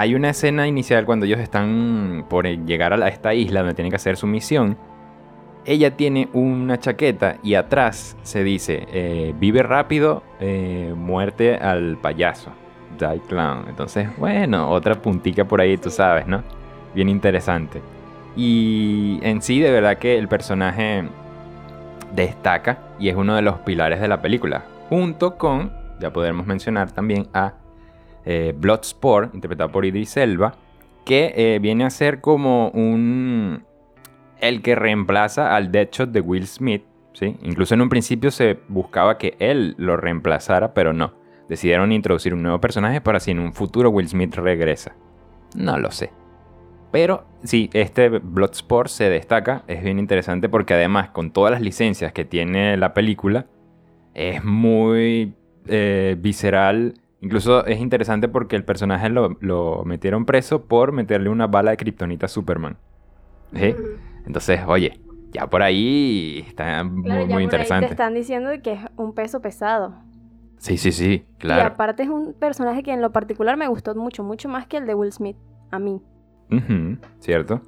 hay 0.00 0.14
una 0.14 0.30
escena 0.30 0.66
inicial 0.68 1.04
cuando 1.04 1.26
ellos 1.26 1.40
están 1.40 2.24
por 2.28 2.46
llegar 2.46 2.92
a 2.92 3.08
esta 3.08 3.34
isla 3.34 3.60
donde 3.60 3.74
tienen 3.74 3.90
que 3.90 3.96
hacer 3.96 4.16
su 4.16 4.26
misión. 4.26 4.76
Ella 5.64 5.96
tiene 5.96 6.28
una 6.32 6.78
chaqueta 6.78 7.36
y 7.42 7.54
atrás 7.54 8.16
se 8.22 8.44
dice, 8.44 8.86
eh, 8.92 9.34
vive 9.38 9.62
rápido, 9.62 10.22
eh, 10.40 10.94
muerte 10.96 11.56
al 11.56 11.98
payaso. 11.98 12.52
Die 12.98 13.20
Clown. 13.28 13.66
Entonces, 13.68 14.08
bueno, 14.16 14.70
otra 14.70 15.00
puntica 15.00 15.44
por 15.44 15.60
ahí, 15.60 15.76
tú 15.76 15.90
sabes, 15.90 16.26
¿no? 16.26 16.42
Bien 16.94 17.08
interesante. 17.08 17.82
Y 18.36 19.18
en 19.22 19.42
sí, 19.42 19.60
de 19.60 19.70
verdad 19.70 19.98
que 19.98 20.16
el 20.16 20.28
personaje 20.28 21.04
destaca 22.14 22.78
y 22.98 23.08
es 23.08 23.16
uno 23.16 23.34
de 23.34 23.42
los 23.42 23.58
pilares 23.58 24.00
de 24.00 24.08
la 24.08 24.22
película. 24.22 24.64
Junto 24.88 25.36
con, 25.36 25.72
ya 26.00 26.12
podemos 26.12 26.46
mencionar 26.46 26.90
también 26.92 27.28
a 27.34 27.54
eh, 28.24 28.54
Bloodsport, 28.56 29.34
interpretado 29.34 29.70
por 29.70 29.84
Idris 29.84 30.16
Elba, 30.16 30.54
que 31.04 31.32
eh, 31.36 31.58
viene 31.60 31.84
a 31.84 31.90
ser 31.90 32.20
como 32.20 32.68
un... 32.70 33.64
el 34.40 34.62
que 34.62 34.74
reemplaza 34.74 35.56
al 35.56 35.72
Deadshot 35.72 36.10
de 36.10 36.20
Will 36.20 36.46
Smith, 36.46 36.84
¿sí? 37.12 37.36
Incluso 37.42 37.74
en 37.74 37.80
un 37.80 37.88
principio 37.88 38.30
se 38.30 38.58
buscaba 38.68 39.18
que 39.18 39.36
él 39.38 39.74
lo 39.78 39.96
reemplazara, 39.96 40.74
pero 40.74 40.92
no. 40.92 41.14
Decidieron 41.48 41.92
introducir 41.92 42.34
un 42.34 42.42
nuevo 42.42 42.60
personaje 42.60 43.00
para 43.00 43.20
si 43.20 43.30
en 43.30 43.38
un 43.38 43.54
futuro 43.54 43.90
Will 43.90 44.08
Smith 44.08 44.34
regresa. 44.34 44.94
No 45.56 45.78
lo 45.78 45.90
sé. 45.90 46.10
Pero 46.90 47.26
sí, 47.42 47.70
este 47.72 48.08
Bloodsport 48.08 48.88
se 48.88 49.10
destaca, 49.10 49.62
es 49.66 49.82
bien 49.82 49.98
interesante 49.98 50.48
porque 50.48 50.74
además 50.74 51.10
con 51.10 51.32
todas 51.32 51.52
las 51.52 51.60
licencias 51.60 52.12
que 52.12 52.24
tiene 52.24 52.76
la 52.76 52.94
película, 52.94 53.46
es 54.14 54.42
muy 54.44 55.34
eh, 55.66 56.16
visceral. 56.18 56.94
Incluso 57.20 57.66
es 57.66 57.80
interesante 57.80 58.28
porque 58.28 58.54
el 58.56 58.64
personaje 58.64 59.08
lo, 59.08 59.82
metieron 59.84 60.24
preso 60.24 60.66
por 60.66 60.92
meterle 60.92 61.30
una 61.30 61.46
bala 61.46 61.72
de 61.72 61.76
kriptonita 61.76 62.26
a 62.26 62.28
Superman. 62.28 62.76
Entonces, 64.24 64.60
oye, 64.66 65.00
ya 65.32 65.48
por 65.48 65.62
ahí 65.62 66.44
está 66.46 66.84
muy, 66.84 67.26
muy 67.26 67.42
interesante. 67.42 67.86
te 67.86 67.92
están 67.92 68.14
diciendo 68.14 68.50
que 68.62 68.74
es 68.74 68.80
un 68.96 69.14
peso 69.14 69.40
pesado. 69.40 69.94
Sí, 70.58 70.76
sí, 70.76 70.92
sí, 70.92 71.24
claro. 71.38 71.62
Y 71.62 71.66
aparte 71.66 72.02
es 72.02 72.08
un 72.08 72.34
personaje 72.34 72.82
que 72.82 72.92
en 72.92 73.00
lo 73.00 73.12
particular 73.12 73.56
me 73.56 73.68
gustó 73.68 73.94
mucho, 73.94 74.22
mucho 74.24 74.48
más 74.48 74.66
que 74.66 74.76
el 74.76 74.86
de 74.86 74.94
Will 74.94 75.12
Smith, 75.12 75.36
a 75.70 75.78
mí. 75.78 76.02
¿Cierto? 77.20 77.60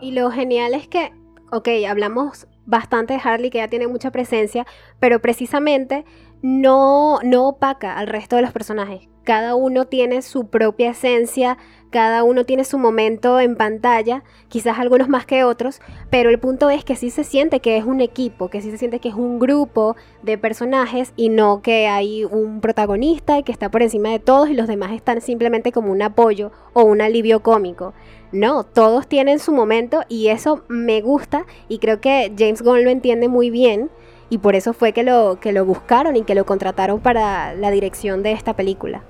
Y 0.00 0.12
lo 0.12 0.30
genial 0.30 0.74
es 0.74 0.88
que, 0.88 1.12
ok, 1.52 1.68
hablamos 1.88 2.46
bastante 2.66 3.14
de 3.14 3.20
Harley, 3.22 3.50
que 3.50 3.58
ya 3.58 3.68
tiene 3.68 3.88
mucha 3.88 4.10
presencia, 4.10 4.66
pero 4.98 5.20
precisamente 5.20 6.04
no, 6.42 7.18
no 7.22 7.48
opaca 7.48 7.96
al 7.96 8.06
resto 8.06 8.36
de 8.36 8.42
los 8.42 8.52
personajes. 8.52 9.08
Cada 9.24 9.54
uno 9.54 9.84
tiene 9.84 10.22
su 10.22 10.46
propia 10.48 10.90
esencia, 10.90 11.58
cada 11.90 12.24
uno 12.24 12.44
tiene 12.44 12.64
su 12.64 12.78
momento 12.78 13.38
en 13.38 13.56
pantalla, 13.56 14.24
quizás 14.48 14.78
algunos 14.78 15.08
más 15.08 15.26
que 15.26 15.44
otros, 15.44 15.80
pero 16.08 16.30
el 16.30 16.38
punto 16.38 16.70
es 16.70 16.84
que 16.84 16.96
sí 16.96 17.10
se 17.10 17.22
siente 17.24 17.60
que 17.60 17.76
es 17.76 17.84
un 17.84 18.00
equipo, 18.00 18.48
que 18.48 18.62
sí 18.62 18.70
se 18.70 18.78
siente 18.78 18.98
que 18.98 19.10
es 19.10 19.14
un 19.14 19.38
grupo 19.38 19.94
de 20.22 20.38
personajes 20.38 21.12
y 21.16 21.28
no 21.28 21.60
que 21.60 21.86
hay 21.86 22.24
un 22.24 22.60
protagonista 22.60 23.42
que 23.42 23.52
está 23.52 23.70
por 23.70 23.82
encima 23.82 24.08
de 24.08 24.20
todos 24.20 24.48
y 24.48 24.54
los 24.54 24.68
demás 24.68 24.92
están 24.92 25.20
simplemente 25.20 25.70
como 25.70 25.92
un 25.92 26.00
apoyo 26.00 26.50
o 26.72 26.84
un 26.84 27.02
alivio 27.02 27.42
cómico. 27.42 27.92
No, 28.32 28.64
todos 28.64 29.06
tienen 29.06 29.38
su 29.38 29.52
momento 29.52 30.02
y 30.08 30.28
eso 30.28 30.64
me 30.68 31.02
gusta 31.02 31.44
y 31.68 31.78
creo 31.78 32.00
que 32.00 32.32
James 32.38 32.62
Gunn 32.62 32.84
lo 32.84 32.90
entiende 32.90 33.28
muy 33.28 33.50
bien 33.50 33.90
y 34.30 34.38
por 34.38 34.54
eso 34.54 34.72
fue 34.72 34.92
que 34.92 35.02
lo, 35.02 35.38
que 35.40 35.52
lo 35.52 35.64
buscaron 35.64 36.16
y 36.16 36.22
que 36.22 36.36
lo 36.36 36.46
contrataron 36.46 37.00
para 37.00 37.52
la 37.54 37.70
dirección 37.70 38.22
de 38.22 38.32
esta 38.32 38.54
película. 38.54 39.02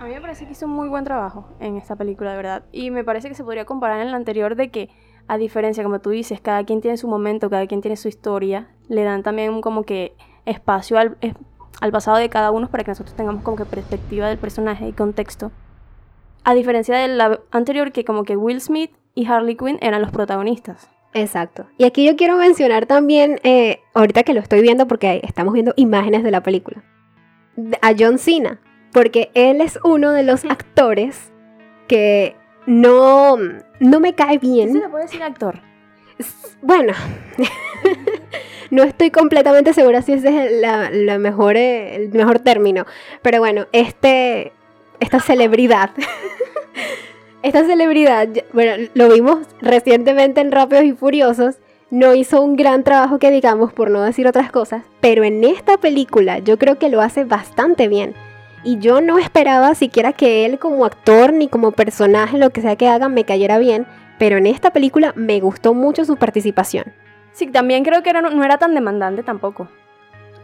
A 0.00 0.04
mí 0.04 0.14
me 0.14 0.20
parece 0.20 0.46
que 0.46 0.52
hizo 0.52 0.66
un 0.66 0.72
muy 0.72 0.88
buen 0.88 1.04
trabajo 1.04 1.46
en 1.60 1.76
esta 1.76 1.96
película, 1.96 2.32
de 2.32 2.36
verdad. 2.36 2.64
Y 2.72 2.90
me 2.90 3.04
parece 3.04 3.28
que 3.28 3.34
se 3.34 3.44
podría 3.44 3.64
comparar 3.64 4.00
en 4.00 4.10
la 4.10 4.16
anterior 4.16 4.56
de 4.56 4.70
que, 4.70 4.90
a 5.28 5.38
diferencia, 5.38 5.84
como 5.84 6.00
tú 6.00 6.10
dices, 6.10 6.40
cada 6.40 6.64
quien 6.64 6.80
tiene 6.80 6.96
su 6.96 7.08
momento, 7.08 7.48
cada 7.50 7.66
quien 7.66 7.80
tiene 7.80 7.96
su 7.96 8.08
historia, 8.08 8.68
le 8.88 9.04
dan 9.04 9.22
también 9.22 9.60
como 9.60 9.84
que 9.84 10.14
espacio 10.44 10.98
al, 10.98 11.16
al 11.80 11.92
pasado 11.92 12.16
de 12.16 12.28
cada 12.28 12.50
uno 12.50 12.68
para 12.68 12.82
que 12.82 12.90
nosotros 12.90 13.14
tengamos 13.14 13.42
como 13.42 13.56
que 13.56 13.64
perspectiva 13.64 14.28
del 14.28 14.38
personaje 14.38 14.88
y 14.88 14.92
contexto. 14.92 15.52
A 16.42 16.54
diferencia 16.54 16.96
de 16.96 17.08
la 17.08 17.40
anterior, 17.52 17.92
que 17.92 18.04
como 18.04 18.24
que 18.24 18.36
Will 18.36 18.60
Smith 18.60 18.92
y 19.14 19.26
Harley 19.26 19.56
Quinn 19.56 19.78
eran 19.82 20.00
los 20.00 20.10
protagonistas. 20.10 20.88
Exacto. 21.14 21.66
Y 21.78 21.84
aquí 21.84 22.04
yo 22.06 22.16
quiero 22.16 22.36
mencionar 22.36 22.86
también, 22.86 23.40
eh, 23.42 23.80
ahorita 23.94 24.22
que 24.22 24.34
lo 24.34 24.40
estoy 24.40 24.60
viendo, 24.60 24.86
porque 24.86 25.20
estamos 25.24 25.54
viendo 25.54 25.72
imágenes 25.76 26.22
de 26.22 26.30
la 26.30 26.42
película, 26.42 26.84
a 27.80 27.92
John 27.98 28.18
Cena 28.18 28.60
porque 28.92 29.30
él 29.34 29.60
es 29.60 29.78
uno 29.84 30.12
de 30.12 30.22
los 30.22 30.44
actores 30.44 31.30
que 31.86 32.36
no, 32.66 33.36
no 33.80 34.00
me 34.00 34.14
cae 34.14 34.38
bien. 34.38 34.68
¿Sí 34.68 34.74
se 34.74 34.80
le 34.80 34.88
puede 34.88 35.04
decir 35.04 35.22
actor? 35.22 35.60
Bueno, 36.62 36.92
no 38.70 38.82
estoy 38.82 39.10
completamente 39.10 39.72
segura 39.72 40.02
si 40.02 40.12
ese 40.12 40.46
es 40.46 40.60
la, 40.60 41.18
mejor, 41.18 41.56
eh, 41.56 41.96
el 41.96 42.12
mejor 42.12 42.40
término, 42.40 42.86
pero 43.22 43.38
bueno, 43.38 43.66
este, 43.72 44.52
esta 45.00 45.20
celebridad, 45.20 45.90
esta 47.48 47.64
celebridad, 47.64 48.28
bueno, 48.52 48.88
lo 48.94 49.08
vimos 49.08 49.38
recientemente 49.60 50.40
en 50.40 50.52
Rápidos 50.52 50.84
y 50.84 50.92
Furiosos, 50.92 51.56
no 51.90 52.14
hizo 52.14 52.42
un 52.42 52.56
gran 52.56 52.84
trabajo 52.84 53.18
que 53.18 53.30
digamos, 53.30 53.72
por 53.72 53.90
no 53.90 54.02
decir 54.02 54.26
otras 54.26 54.50
cosas, 54.50 54.82
pero 55.00 55.24
en 55.24 55.42
esta 55.42 55.78
película 55.78 56.38
yo 56.38 56.58
creo 56.58 56.78
que 56.78 56.90
lo 56.90 57.00
hace 57.00 57.24
bastante 57.24 57.88
bien. 57.88 58.14
Y 58.64 58.78
yo 58.78 59.00
no 59.00 59.18
esperaba 59.18 59.74
siquiera 59.74 60.12
que 60.12 60.44
él 60.44 60.58
como 60.58 60.84
actor 60.84 61.32
ni 61.32 61.48
como 61.48 61.72
personaje, 61.72 62.36
lo 62.36 62.50
que 62.50 62.60
sea 62.60 62.76
que 62.76 62.88
haga, 62.88 63.08
me 63.08 63.24
cayera 63.24 63.58
bien, 63.58 63.86
pero 64.18 64.36
en 64.36 64.46
esta 64.46 64.70
película 64.70 65.12
me 65.16 65.40
gustó 65.40 65.72
mucho 65.72 66.04
su 66.04 66.16
participación. 66.16 66.92
Sí, 67.32 67.46
también 67.46 67.84
creo 67.84 68.02
que 68.02 68.12
no 68.12 68.44
era 68.44 68.58
tan 68.58 68.74
demandante 68.74 69.22
tampoco. 69.22 69.68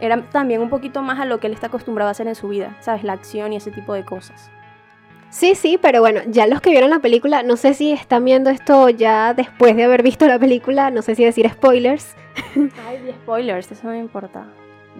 Era 0.00 0.22
también 0.30 0.62
un 0.62 0.70
poquito 0.70 1.02
más 1.02 1.20
a 1.20 1.24
lo 1.24 1.38
que 1.38 1.48
él 1.48 1.52
está 1.52 1.66
acostumbrado 1.66 2.08
a 2.08 2.12
hacer 2.12 2.28
en 2.28 2.34
su 2.34 2.48
vida, 2.48 2.76
¿sabes? 2.80 3.04
La 3.04 3.12
acción 3.12 3.52
y 3.52 3.56
ese 3.56 3.70
tipo 3.70 3.92
de 3.92 4.04
cosas. 4.04 4.50
Sí, 5.34 5.56
sí, 5.56 5.80
pero 5.82 5.98
bueno, 5.98 6.20
ya 6.28 6.46
los 6.46 6.60
que 6.60 6.70
vieron 6.70 6.90
la 6.90 7.00
película, 7.00 7.42
no 7.42 7.56
sé 7.56 7.74
si 7.74 7.90
están 7.90 8.24
viendo 8.24 8.50
esto 8.50 8.88
ya 8.88 9.34
después 9.34 9.74
de 9.74 9.82
haber 9.82 10.04
visto 10.04 10.28
la 10.28 10.38
película, 10.38 10.92
no 10.92 11.02
sé 11.02 11.16
si 11.16 11.24
decir 11.24 11.50
spoilers. 11.50 12.14
Ay, 12.86 13.12
spoilers, 13.24 13.72
eso 13.72 13.80
no 13.82 13.90
me 13.90 13.98
importa. 13.98 14.46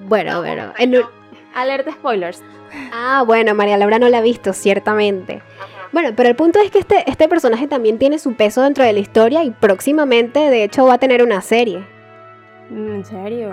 Bueno, 0.08 0.40
bueno, 0.40 0.72
Alerta 1.54 1.92
spoilers. 1.92 2.42
Ah, 2.92 3.22
bueno, 3.24 3.54
María 3.54 3.76
Laura 3.76 4.00
no 4.00 4.08
la 4.08 4.18
ha 4.18 4.22
visto, 4.22 4.52
ciertamente. 4.52 5.40
Bueno, 5.92 6.10
pero 6.16 6.30
el 6.30 6.34
punto 6.34 6.58
es 6.58 6.72
que 6.72 6.80
este, 6.80 7.08
este 7.08 7.28
personaje 7.28 7.68
también 7.68 8.00
tiene 8.00 8.18
su 8.18 8.34
peso 8.34 8.60
dentro 8.62 8.82
de 8.82 8.92
la 8.92 8.98
historia 8.98 9.44
y 9.44 9.52
próximamente, 9.52 10.40
de 10.40 10.64
hecho, 10.64 10.84
va 10.84 10.94
a 10.94 10.98
tener 10.98 11.22
una 11.22 11.42
serie. 11.42 11.86
Mm, 12.70 12.90
¿En 12.90 13.04
serio? 13.04 13.52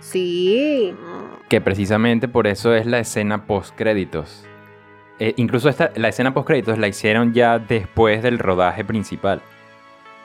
Sí. 0.00 0.94
Que 1.50 1.60
precisamente 1.60 2.28
por 2.28 2.46
eso 2.46 2.74
es 2.74 2.86
la 2.86 2.98
escena 2.98 3.44
post 3.46 3.74
créditos. 3.76 4.46
Eh, 5.18 5.34
incluso 5.36 5.68
esta, 5.68 5.90
la 5.96 6.08
escena 6.08 6.32
post 6.32 6.46
créditos 6.46 6.78
la 6.78 6.88
hicieron 6.88 7.32
ya 7.32 7.58
después 7.58 8.22
del 8.22 8.38
rodaje 8.38 8.84
principal. 8.84 9.42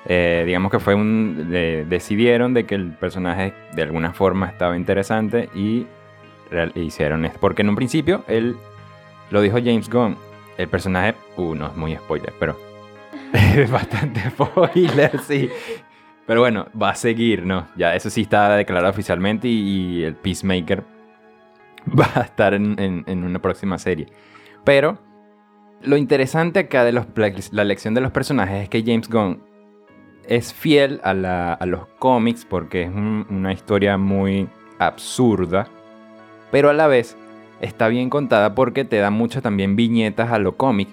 Eh, 0.06 0.44
digamos 0.46 0.72
que 0.72 0.80
fue 0.80 0.96
un. 0.96 1.50
decidieron 1.50 2.54
de 2.54 2.66
que 2.66 2.76
el 2.76 2.92
personaje 2.92 3.54
de 3.74 3.82
alguna 3.82 4.14
forma 4.14 4.48
estaba 4.48 4.76
interesante 4.76 5.50
y 5.56 5.88
hicieron 6.76 7.26
esto. 7.26 7.40
Porque 7.40 7.62
en 7.62 7.70
un 7.70 7.76
principio, 7.76 8.24
él 8.28 8.56
lo 9.32 9.42
dijo 9.42 9.58
James 9.58 9.90
Gunn. 9.90 10.18
El 10.58 10.68
personaje, 10.68 11.16
uh, 11.38 11.56
no 11.56 11.68
es 11.68 11.76
muy 11.76 11.96
spoiler, 11.96 12.32
pero 12.40 12.56
es 13.34 13.72
bastante 13.72 14.22
spoiler, 14.30 15.20
sí. 15.22 15.50
Pero 16.26 16.42
bueno, 16.42 16.68
va 16.80 16.92
a 16.92 16.96
seguir, 16.96 17.46
¿no? 17.46 17.68
Ya 17.76 17.96
eso 17.96 18.10
sí 18.10 18.22
está 18.22 18.56
declarado 18.56 18.92
oficialmente 18.92 19.48
y, 19.48 20.04
el 20.04 20.16
Peacemaker 20.16 20.84
va 22.00 22.10
a 22.16 22.22
estar 22.22 22.54
en, 22.54 23.04
una 23.08 23.40
próxima 23.40 23.78
serie. 23.78 24.08
Pero 24.64 24.98
lo 25.82 25.98
interesante 25.98 26.60
acá 26.60 26.84
de 26.84 26.92
los, 26.92 27.06
la 27.52 27.62
elección 27.62 27.94
de 27.94 28.02
los 28.02 28.12
personajes 28.12 28.64
es 28.64 28.70
que 28.70 28.84
James 28.84 29.10
Gunn 29.10 29.44
es 30.28 30.54
fiel 30.54 31.02
a, 31.04 31.58
los 31.66 31.88
cómics 32.00 32.46
porque 32.46 32.84
es 32.84 32.90
una 32.90 33.52
historia 33.52 33.98
muy 33.98 34.48
absurda 34.80 35.68
pero 36.54 36.70
a 36.70 36.74
la 36.74 36.86
vez 36.86 37.18
está 37.62 37.88
bien 37.88 38.12
contada 38.12 38.54
porque 38.54 38.86
te 38.86 38.98
da 38.98 39.10
muchas 39.10 39.42
también 39.42 39.76
viñetas 39.76 40.32
a 40.32 40.38
lo 40.38 40.56
cómic. 40.56 40.88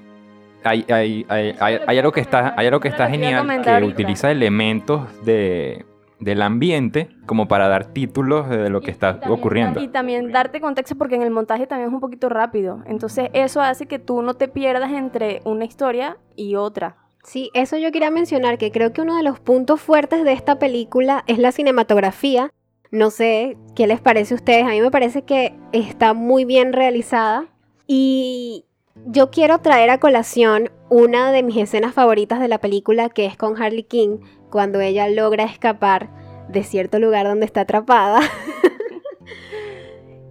Hay, 0.64 0.86
hay, 0.88 1.26
hay, 1.28 1.54
hay, 1.60 1.98
algo 1.98 2.12
que 2.12 2.22
está, 2.22 2.54
hay 2.56 2.66
algo 2.66 2.80
que 2.80 2.88
está 2.88 3.10
genial, 3.10 3.60
que 3.62 3.84
utiliza 3.84 4.30
elementos 4.30 5.02
de, 5.22 5.84
del 6.20 6.42
ambiente 6.42 7.08
como 7.26 7.48
para 7.48 7.68
dar 7.68 7.92
títulos 7.92 8.48
de 8.48 8.70
lo 8.70 8.80
que 8.80 8.90
está 8.90 9.20
ocurriendo. 9.28 9.80
Y 9.80 9.88
también 9.88 10.32
darte 10.32 10.60
contexto 10.60 10.96
porque 10.96 11.16
en 11.16 11.22
el 11.22 11.30
montaje 11.30 11.66
también 11.66 11.88
es 11.88 11.94
un 11.94 12.00
poquito 12.00 12.28
rápido. 12.28 12.82
Entonces 12.86 13.30
eso 13.32 13.60
hace 13.60 13.86
que 13.86 13.98
tú 13.98 14.22
no 14.22 14.34
te 14.34 14.48
pierdas 14.48 14.92
entre 14.92 15.40
una 15.44 15.64
historia 15.64 16.18
y 16.36 16.56
otra. 16.56 16.96
Sí, 17.22 17.50
eso 17.54 17.76
yo 17.76 17.92
quería 17.92 18.10
mencionar, 18.10 18.56
que 18.56 18.72
creo 18.72 18.92
que 18.92 19.02
uno 19.02 19.16
de 19.16 19.22
los 19.22 19.40
puntos 19.40 19.80
fuertes 19.80 20.24
de 20.24 20.32
esta 20.32 20.58
película 20.58 21.22
es 21.26 21.38
la 21.38 21.52
cinematografía 21.52 22.50
no 22.90 23.10
sé 23.10 23.56
qué 23.74 23.86
les 23.86 24.00
parece 24.00 24.34
a 24.34 24.36
ustedes. 24.36 24.64
A 24.64 24.70
mí 24.70 24.80
me 24.80 24.90
parece 24.90 25.22
que 25.22 25.54
está 25.72 26.12
muy 26.12 26.44
bien 26.44 26.72
realizada. 26.72 27.46
Y 27.86 28.64
yo 29.06 29.30
quiero 29.30 29.58
traer 29.58 29.90
a 29.90 29.98
colación 29.98 30.70
una 30.88 31.30
de 31.30 31.42
mis 31.42 31.56
escenas 31.56 31.94
favoritas 31.94 32.40
de 32.40 32.48
la 32.48 32.58
película, 32.58 33.08
que 33.08 33.26
es 33.26 33.36
con 33.36 33.60
Harley 33.60 33.84
King, 33.84 34.18
cuando 34.50 34.80
ella 34.80 35.08
logra 35.08 35.44
escapar 35.44 36.10
de 36.48 36.62
cierto 36.64 36.98
lugar 36.98 37.26
donde 37.26 37.46
está 37.46 37.62
atrapada. 37.62 38.20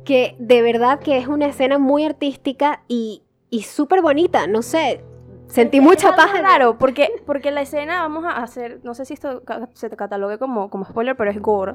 que 0.06 0.36
de 0.40 0.62
verdad 0.62 1.00
que 1.00 1.18
es 1.18 1.28
una 1.28 1.48
escena 1.48 1.78
muy 1.78 2.04
artística 2.04 2.84
y, 2.88 3.24
y 3.50 3.64
súper 3.64 4.02
bonita. 4.02 4.48
No 4.48 4.62
sé, 4.62 5.04
sentí 5.48 5.82
mucha 5.82 6.16
paz. 6.16 6.32
Claro, 6.32 6.78
porque, 6.78 7.10
porque 7.26 7.52
la 7.52 7.62
escena, 7.62 8.02
vamos 8.02 8.26
a 8.26 8.42
hacer, 8.42 8.80
no 8.84 8.94
sé 8.94 9.06
si 9.06 9.14
esto 9.14 9.44
se 9.74 9.90
catalogue 9.92 10.38
como, 10.38 10.70
como 10.70 10.86
spoiler, 10.86 11.16
pero 11.16 11.32
es 11.32 11.42
gore. 11.42 11.74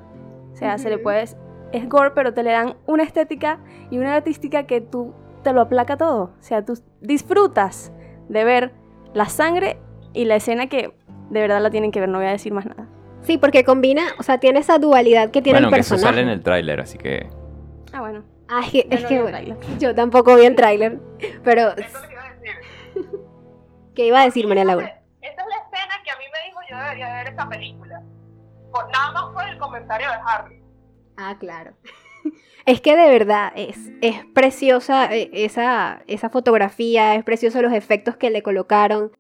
O 0.53 0.57
sea, 0.57 0.79
se 0.79 0.91
le 0.91 0.99
puedes... 0.99 1.37
Es 1.73 1.89
gore, 1.89 2.13
pero 2.13 2.33
te 2.35 2.45
le 2.45 2.53
dan 2.53 2.77
una 2.87 3.03
estética 3.03 3.59
y 3.91 3.99
una 3.99 4.15
artística 4.15 4.65
que 4.65 4.81
tú 4.81 5.13
te 5.43 5.53
lo 5.53 5.61
aplaca 5.61 5.97
todo. 5.97 6.33
O 6.39 6.43
sea, 6.43 6.65
tú 6.65 6.79
disfrutas 7.01 7.93
de 8.29 8.45
ver 8.45 8.73
la 9.13 9.29
sangre 9.29 9.79
y 10.13 10.25
la 10.25 10.37
escena 10.37 10.69
que 10.69 10.95
de 11.31 11.41
verdad 11.41 11.61
la 11.61 11.71
tienen 11.71 11.91
que 11.91 12.01
ver, 12.01 12.09
no 12.09 12.19
voy 12.19 12.27
a 12.27 12.31
decir 12.31 12.53
más 12.53 12.67
nada. 12.67 12.87
Sí, 13.23 13.39
porque 13.39 13.65
combina, 13.65 14.03
o 14.19 14.23
sea, 14.23 14.39
tiene 14.39 14.61
esa 14.61 14.79
dualidad 14.79 15.31
que 15.31 15.41
tiene 15.41 15.59
bueno, 15.59 15.69
el 15.69 15.75
que 15.75 15.81
eso 15.81 15.95
personaje. 15.95 16.17
sale 16.17 16.23
en 16.23 16.29
el 16.29 16.43
tráiler, 16.43 16.81
así 16.81 16.99
que... 16.99 17.29
Ah, 17.93 18.01
bueno. 18.01 18.23
Ay, 18.49 18.65
es 18.65 18.73
que, 18.73 18.89
Yo 18.89 18.97
es 18.97 19.05
que 19.07 19.23
bueno, 19.23 19.95
tampoco 19.95 20.37
vi 20.37 20.45
el 20.45 20.55
tráiler, 20.55 21.01
pero 21.43 21.71
Eso 21.71 21.81
es 21.81 21.93
lo 21.95 22.09
que 22.09 22.13
iba 22.13 22.25
a 22.25 22.35
decir. 22.35 22.55
¿qué 23.95 24.07
iba 24.07 24.21
a 24.21 24.25
decir 24.25 24.47
María 24.47 24.65
Laura? 24.65 25.01
Esa 25.23 25.43
es 25.43 25.49
la 25.49 25.57
escena 25.57 25.95
que 26.05 26.11
a 26.11 26.17
mí 26.19 26.25
me 26.33 26.49
dijo 26.49 26.61
yo 26.71 26.77
debería 26.77 27.15
ver 27.15 27.33
esa 27.33 27.49
película. 27.49 28.03
Por, 28.71 28.91
nada 28.91 29.13
más 29.13 29.25
por 29.33 29.49
el 29.49 29.59
comentario 29.59 30.09
de 30.09 30.17
Harry. 30.27 30.63
Ah, 31.17 31.37
claro. 31.39 31.75
Es 32.67 32.81
que 32.81 32.97
de 32.97 33.11
verdad 33.11 33.53
es, 33.55 33.77
es 34.01 34.25
preciosa 34.35 35.15
eh, 35.15 35.29
esa, 35.35 36.03
esa 36.07 36.31
fotografía, 36.31 37.15
es 37.15 37.23
precioso 37.23 37.61
los 37.61 37.75
efectos 37.75 38.17
que 38.17 38.31
le 38.31 38.43
colocaron. 38.43 39.13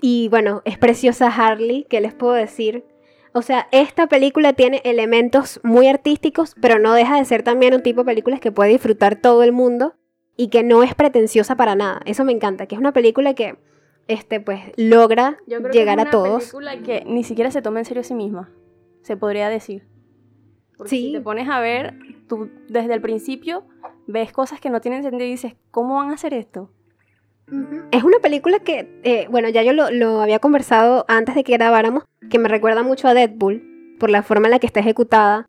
Y 0.00 0.28
bueno, 0.28 0.62
es 0.64 0.78
preciosa 0.78 1.26
Harley, 1.28 1.86
¿qué 1.88 2.00
les 2.00 2.14
puedo 2.14 2.32
decir? 2.34 2.84
O 3.32 3.42
sea, 3.42 3.68
esta 3.70 4.06
película 4.08 4.54
tiene 4.54 4.80
elementos 4.84 5.60
muy 5.62 5.86
artísticos, 5.86 6.54
pero 6.60 6.78
no 6.78 6.94
deja 6.94 7.16
de 7.16 7.24
ser 7.24 7.42
también 7.42 7.74
un 7.74 7.82
tipo 7.82 8.00
de 8.00 8.06
películas 8.06 8.40
que 8.40 8.50
puede 8.50 8.70
disfrutar 8.70 9.16
todo 9.20 9.42
el 9.42 9.52
mundo 9.52 9.94
y 10.36 10.48
que 10.48 10.62
no 10.62 10.82
es 10.82 10.94
pretenciosa 10.94 11.54
para 11.54 11.74
nada. 11.74 12.00
Eso 12.06 12.24
me 12.24 12.32
encanta, 12.32 12.66
que 12.66 12.74
es 12.74 12.80
una 12.80 12.92
película 12.92 13.34
que 13.34 13.56
este 14.08 14.40
pues 14.40 14.60
logra 14.76 15.36
Yo 15.46 15.58
creo 15.60 15.70
llegar 15.70 15.96
que 15.98 16.00
a 16.02 16.04
es 16.04 16.08
una 16.08 16.10
todos. 16.10 16.38
película 16.42 16.78
que 16.82 17.04
ni 17.06 17.22
siquiera 17.22 17.50
se 17.52 17.62
toma 17.62 17.78
en 17.78 17.84
serio 17.84 18.00
a 18.00 18.04
sí 18.04 18.14
misma, 18.14 18.50
se 19.02 19.16
podría 19.16 19.48
decir. 19.48 19.86
Porque 20.76 20.90
Sí. 20.90 21.06
si 21.08 21.12
te 21.12 21.20
pones 21.20 21.48
a 21.48 21.60
ver, 21.60 21.94
tú 22.26 22.48
desde 22.68 22.94
el 22.94 23.02
principio 23.02 23.64
ves 24.08 24.32
cosas 24.32 24.60
que 24.60 24.70
no 24.70 24.80
tienen 24.80 25.02
sentido 25.04 25.26
y 25.26 25.30
dices, 25.30 25.54
¿cómo 25.70 25.96
van 25.96 26.10
a 26.10 26.14
hacer 26.14 26.34
esto? 26.34 26.72
Es 27.90 28.04
una 28.04 28.18
película 28.20 28.60
que, 28.60 29.00
eh, 29.02 29.26
bueno, 29.30 29.48
ya 29.48 29.62
yo 29.62 29.72
lo, 29.72 30.20
había 30.20 30.38
conversado 30.38 31.04
antes 31.08 31.34
de 31.34 31.44
que 31.44 31.52
grabáramos, 31.52 32.04
que 32.30 32.38
me 32.38 32.48
recuerda 32.48 32.82
mucho 32.82 33.08
a 33.08 33.14
Deadpool, 33.14 33.96
por 33.98 34.10
la 34.10 34.22
forma 34.22 34.46
en 34.46 34.52
la 34.52 34.58
que 34.58 34.66
está 34.66 34.80
ejecutada, 34.80 35.48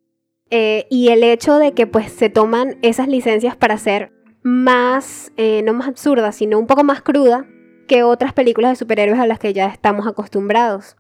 eh, 0.50 0.88
y 0.90 1.10
el 1.10 1.24
hecho 1.24 1.58
de 1.58 1.74
que 1.74 1.88
pues 1.88 2.12
se 2.12 2.30
toman 2.30 2.78
esas 2.82 3.08
licencias 3.08 3.56
para 3.56 3.78
ser 3.78 4.12
más, 4.44 5.32
eh, 5.38 5.62
no 5.64 5.74
más 5.74 5.88
absurda, 5.88 6.32
sino 6.32 6.60
un 6.60 6.68
poco 6.68 6.84
más 6.84 7.02
cruda 7.02 7.46
que 7.88 8.04
otras 8.04 8.34
películas 8.34 8.72
de 8.72 8.76
superhéroes 8.76 9.20
a 9.20 9.28
las 9.28 9.40
que 9.40 9.54
ya 9.54 9.68
estamos 9.68 10.08
acostumbrados. 10.08 10.98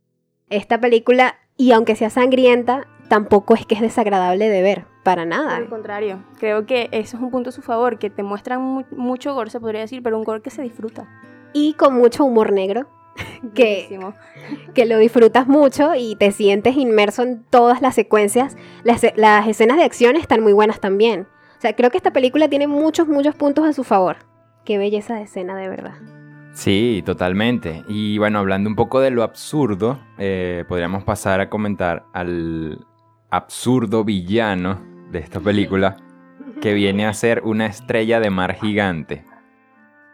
Esta 0.49 0.79
película, 0.79 1.35
y 1.57 1.71
aunque 1.71 1.95
sea 1.95 2.09
sangrienta, 2.09 2.87
tampoco 3.07 3.55
es 3.55 3.65
que 3.65 3.75
es 3.75 3.81
desagradable 3.81 4.49
de 4.49 4.61
ver, 4.61 4.85
para 5.03 5.25
nada. 5.25 5.55
Al 5.55 5.67
contrario, 5.69 6.23
creo 6.39 6.65
que 6.65 6.89
eso 6.91 7.17
es 7.17 7.23
un 7.23 7.31
punto 7.31 7.49
a 7.49 7.53
su 7.53 7.61
favor, 7.61 7.97
que 7.97 8.09
te 8.09 8.23
muestran 8.23 8.61
mu- 8.61 8.85
mucho 8.91 9.33
gore, 9.33 9.49
se 9.49 9.59
podría 9.59 9.81
decir, 9.81 10.01
pero 10.03 10.17
un 10.17 10.23
gore 10.23 10.41
que 10.41 10.49
se 10.49 10.61
disfruta. 10.61 11.07
Y 11.53 11.73
con 11.73 11.95
mucho 11.95 12.23
humor 12.23 12.51
negro, 12.53 12.87
que, 13.55 13.99
que 14.73 14.85
lo 14.85 14.97
disfrutas 14.97 15.47
mucho 15.47 15.95
y 15.95 16.15
te 16.15 16.31
sientes 16.31 16.77
inmerso 16.77 17.23
en 17.23 17.43
todas 17.49 17.81
las 17.81 17.95
secuencias. 17.95 18.55
Las, 18.83 19.05
las 19.15 19.47
escenas 19.47 19.77
de 19.77 19.83
acción 19.83 20.15
están 20.15 20.41
muy 20.41 20.53
buenas 20.53 20.79
también. 20.79 21.27
O 21.57 21.61
sea, 21.61 21.75
creo 21.75 21.91
que 21.91 21.97
esta 21.97 22.11
película 22.13 22.47
tiene 22.47 22.67
muchos, 22.67 23.07
muchos 23.07 23.35
puntos 23.35 23.65
a 23.65 23.73
su 23.73 23.83
favor. 23.83 24.17
Qué 24.65 24.77
belleza 24.77 25.15
de 25.15 25.23
escena, 25.23 25.55
de 25.55 25.67
verdad. 25.69 25.93
Sí, 26.53 27.01
totalmente. 27.05 27.83
Y 27.87 28.17
bueno, 28.17 28.39
hablando 28.39 28.69
un 28.69 28.75
poco 28.75 28.99
de 28.99 29.09
lo 29.11 29.23
absurdo, 29.23 29.99
eh, 30.17 30.65
podríamos 30.67 31.03
pasar 31.03 31.39
a 31.41 31.49
comentar 31.49 32.03
al 32.13 32.85
absurdo 33.29 34.03
villano 34.03 34.79
de 35.11 35.19
esta 35.19 35.39
película, 35.39 35.97
que 36.61 36.73
viene 36.73 37.05
a 37.05 37.13
ser 37.13 37.41
una 37.43 37.65
estrella 37.65 38.19
de 38.19 38.29
mar 38.29 38.55
gigante. 38.55 39.25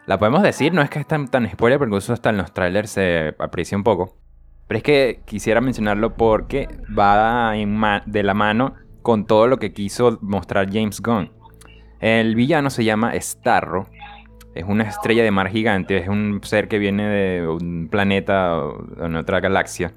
La 0.06 0.18
podemos 0.18 0.42
decir, 0.42 0.72
no 0.72 0.82
es 0.82 0.90
que 0.90 1.00
es 1.00 1.06
tan, 1.06 1.28
spoiler, 1.50 1.78
porque 1.78 1.96
eso 1.96 2.12
hasta 2.12 2.30
en 2.30 2.38
los 2.38 2.52
trailers 2.52 2.90
se 2.90 3.34
aprecia 3.38 3.76
un 3.76 3.84
poco. 3.84 4.16
Pero 4.66 4.78
es 4.78 4.82
que 4.82 5.20
quisiera 5.24 5.60
mencionarlo 5.60 6.14
porque 6.14 6.68
va 6.98 7.56
en 7.56 7.80
de 8.06 8.22
la 8.22 8.34
mano 8.34 8.74
con 9.02 9.26
todo 9.26 9.46
lo 9.46 9.58
que 9.58 9.72
quiso 9.72 10.18
mostrar 10.20 10.70
James 10.72 11.00
Gunn. 11.00 11.30
El 12.00 12.34
villano 12.34 12.70
se 12.70 12.84
llama 12.84 13.12
Starro, 13.20 13.88
es 14.54 14.64
una 14.64 14.84
estrella 14.84 15.22
de 15.22 15.30
mar 15.30 15.48
gigante, 15.48 15.96
es 15.98 16.08
un 16.08 16.40
ser 16.42 16.68
que 16.68 16.78
viene 16.78 17.08
de 17.08 17.48
un 17.48 17.88
planeta 17.90 18.58
o 18.58 19.08
de 19.08 19.16
otra 19.16 19.40
galaxia. 19.40 19.92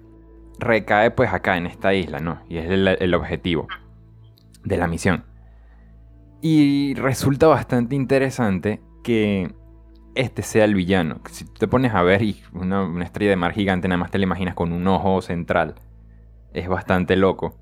Recae 0.59 1.11
pues 1.11 1.33
acá 1.33 1.57
en 1.57 1.65
esta 1.65 1.93
isla, 1.93 2.19
¿no? 2.19 2.41
Y 2.47 2.57
es 2.57 2.69
el 2.69 3.13
objetivo 3.13 3.67
de 4.63 4.77
la 4.77 4.87
misión. 4.87 5.25
Y 6.41 6.95
resulta 6.95 7.47
bastante 7.47 7.95
interesante 7.95 8.81
que 9.03 9.53
este 10.15 10.41
sea 10.41 10.65
el 10.65 10.75
villano. 10.75 11.21
Si 11.29 11.45
te 11.45 11.67
pones 11.67 11.93
a 11.93 12.01
ver 12.03 12.21
y 12.21 12.41
una, 12.53 12.83
una 12.83 13.05
estrella 13.05 13.31
de 13.31 13.35
mar 13.35 13.53
gigante, 13.53 13.87
nada 13.87 13.97
más 13.97 14.11
te 14.11 14.17
la 14.17 14.23
imaginas 14.23 14.55
con 14.55 14.71
un 14.73 14.87
ojo 14.87 15.21
central. 15.21 15.75
Es 16.53 16.67
bastante 16.67 17.15
loco. 17.15 17.55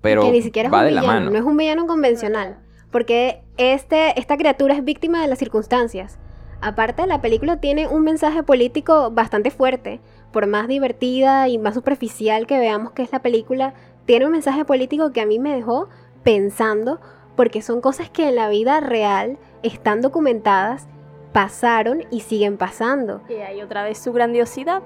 Pero 0.00 0.22
que 0.22 0.30
ni 0.30 0.42
siquiera 0.42 0.68
es 0.68 0.72
va 0.72 0.80
un 0.80 0.84
de 0.86 0.90
la 0.92 1.00
villano, 1.00 1.20
mano. 1.20 1.30
no 1.32 1.38
es 1.38 1.44
un 1.44 1.56
villano 1.56 1.86
convencional. 1.86 2.58
Porque 2.90 3.42
este, 3.56 4.18
esta 4.18 4.36
criatura 4.36 4.74
es 4.74 4.84
víctima 4.84 5.20
de 5.20 5.28
las 5.28 5.38
circunstancias. 5.38 6.18
Aparte, 6.60 7.06
la 7.06 7.20
película 7.20 7.60
tiene 7.60 7.86
un 7.86 8.02
mensaje 8.02 8.42
político 8.42 9.10
bastante 9.10 9.50
fuerte. 9.50 10.00
Por 10.32 10.46
más 10.46 10.68
divertida 10.68 11.48
y 11.48 11.58
más 11.58 11.74
superficial 11.74 12.46
que 12.46 12.58
veamos 12.58 12.92
que 12.92 13.02
es 13.02 13.12
la 13.12 13.20
película, 13.20 13.74
tiene 14.06 14.26
un 14.26 14.32
mensaje 14.32 14.64
político 14.64 15.12
que 15.12 15.20
a 15.20 15.26
mí 15.26 15.38
me 15.38 15.54
dejó 15.54 15.88
pensando, 16.26 16.98
porque 17.36 17.62
son 17.62 17.80
cosas 17.80 18.10
que 18.10 18.28
en 18.28 18.34
la 18.34 18.48
vida 18.48 18.80
real 18.80 19.38
están 19.62 20.00
documentadas, 20.00 20.88
pasaron 21.32 22.02
y 22.10 22.18
siguen 22.18 22.56
pasando. 22.56 23.20
Y 23.28 23.34
hay 23.34 23.62
otra 23.62 23.84
vez 23.84 23.96
su 23.98 24.12
grandiosidad, 24.12 24.82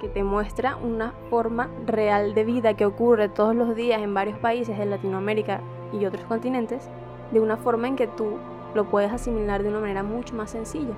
que 0.00 0.08
te 0.08 0.24
muestra 0.24 0.74
una 0.74 1.12
forma 1.30 1.70
real 1.86 2.34
de 2.34 2.42
vida 2.42 2.74
que 2.74 2.84
ocurre 2.84 3.28
todos 3.28 3.54
los 3.54 3.76
días 3.76 4.02
en 4.02 4.12
varios 4.12 4.36
países 4.40 4.76
de 4.76 4.86
Latinoamérica 4.86 5.60
y 5.92 6.04
otros 6.04 6.24
continentes, 6.24 6.82
de 7.30 7.38
una 7.38 7.56
forma 7.58 7.86
en 7.86 7.94
que 7.94 8.08
tú 8.08 8.38
lo 8.74 8.90
puedes 8.90 9.12
asimilar 9.12 9.62
de 9.62 9.68
una 9.68 9.78
manera 9.78 10.02
mucho 10.02 10.34
más 10.34 10.50
sencilla. 10.50 10.94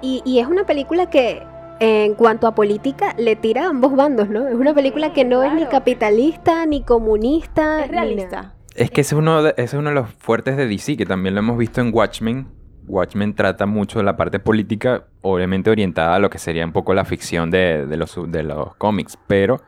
Y, 0.00 0.22
y 0.24 0.38
es 0.38 0.46
una 0.46 0.64
película 0.64 1.10
que, 1.10 1.42
en 1.80 2.14
cuanto 2.14 2.46
a 2.46 2.54
política, 2.54 3.14
le 3.18 3.36
tira 3.36 3.66
a 3.66 3.68
ambos 3.68 3.94
bandos, 3.94 4.30
¿no? 4.30 4.48
Es 4.48 4.54
una 4.54 4.72
película 4.72 5.12
que 5.12 5.26
no 5.26 5.42
es 5.42 5.50
ni 5.52 5.58
claro. 5.58 5.70
capitalista, 5.70 6.64
ni 6.64 6.82
comunista. 6.82 7.84
Es 7.84 7.90
ni 7.90 8.14
nada. 8.14 8.54
Es 8.74 8.90
que 8.90 9.02
ese 9.02 9.14
es, 9.14 9.18
uno 9.18 9.42
de, 9.42 9.50
ese 9.50 9.62
es 9.64 9.74
uno 9.74 9.90
de 9.90 9.94
los 9.94 10.08
fuertes 10.10 10.56
de 10.56 10.66
DC, 10.66 10.96
que 10.96 11.06
también 11.06 11.34
lo 11.34 11.40
hemos 11.40 11.58
visto 11.58 11.80
en 11.80 11.92
Watchmen. 11.92 12.46
Watchmen 12.88 13.34
trata 13.34 13.66
mucho 13.66 13.98
de 13.98 14.04
la 14.04 14.16
parte 14.16 14.38
política, 14.40 15.04
obviamente 15.20 15.70
orientada 15.70 16.16
a 16.16 16.18
lo 16.18 16.30
que 16.30 16.38
sería 16.38 16.64
un 16.64 16.72
poco 16.72 16.94
la 16.94 17.04
ficción 17.04 17.50
de, 17.50 17.86
los, 17.96 18.18
de 18.30 18.42
los 18.42 18.74
cómics, 18.76 19.16
pero 19.26 19.60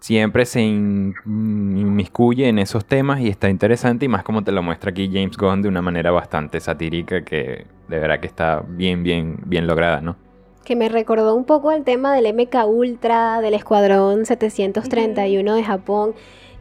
siempre 0.00 0.44
se 0.44 0.60
in- 0.62 1.14
inmiscuye 1.26 2.48
en 2.48 2.58
esos 2.58 2.84
temas 2.84 3.20
y 3.20 3.28
está 3.28 3.48
interesante 3.48 4.04
y 4.04 4.08
más 4.08 4.22
como 4.24 4.42
te 4.42 4.52
lo 4.52 4.62
muestra 4.62 4.90
aquí 4.90 5.08
James 5.12 5.36
Gunn 5.36 5.62
de 5.62 5.68
una 5.68 5.80
manera 5.80 6.10
bastante 6.10 6.60
satírica 6.60 7.24
que 7.24 7.66
de 7.88 7.98
verdad 7.98 8.20
que 8.20 8.26
está 8.26 8.62
bien, 8.68 9.02
bien, 9.02 9.38
bien 9.46 9.66
lograda, 9.66 10.00
¿no? 10.00 10.16
Que 10.64 10.76
me 10.76 10.88
recordó 10.88 11.34
un 11.34 11.44
poco 11.44 11.72
el 11.72 11.84
tema 11.84 12.14
del 12.14 12.34
MK 12.34 12.66
Ultra, 12.66 13.40
del 13.42 13.54
Escuadrón 13.54 14.24
731 14.26 15.54
de 15.54 15.62
Japón. 15.62 16.14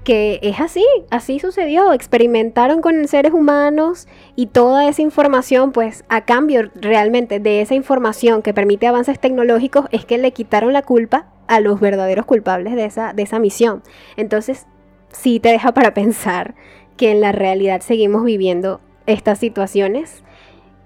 Que 0.04 0.40
es 0.44 0.60
así, 0.60 0.86
así 1.12 1.40
sucedió. 1.40 1.94
Experimentaron 1.94 2.82
con 2.82 3.08
seres 3.08 3.32
humanos 3.32 4.08
y 4.36 4.48
toda 4.48 4.88
esa 4.90 5.02
información, 5.02 5.72
pues 5.72 6.04
a 6.10 6.26
cambio 6.26 6.70
realmente 6.76 7.40
de 7.40 7.62
esa 7.62 7.74
información 7.76 8.42
que 8.42 8.54
permite 8.54 8.86
avances 8.88 9.18
tecnológicos, 9.20 9.86
es 9.92 10.06
que 10.06 10.18
le 10.18 10.32
quitaron 10.34 10.74
la 10.74 10.82
culpa 10.82 11.28
a 11.48 11.62
los 11.62 11.80
verdaderos 11.80 12.26
culpables 12.26 12.76
de 12.76 12.84
esa, 12.86 13.14
de 13.14 13.24
esa 13.24 13.40
misión. 13.40 13.82
Entonces, 14.18 14.66
sí 15.10 15.40
te 15.40 15.50
deja 15.50 15.74
para 15.74 15.94
pensar 15.94 16.56
que 16.98 17.12
en 17.12 17.22
la 17.22 17.32
realidad 17.32 17.80
seguimos 17.82 18.26
viviendo 18.26 18.82
estas 19.06 19.40
situaciones 19.40 20.24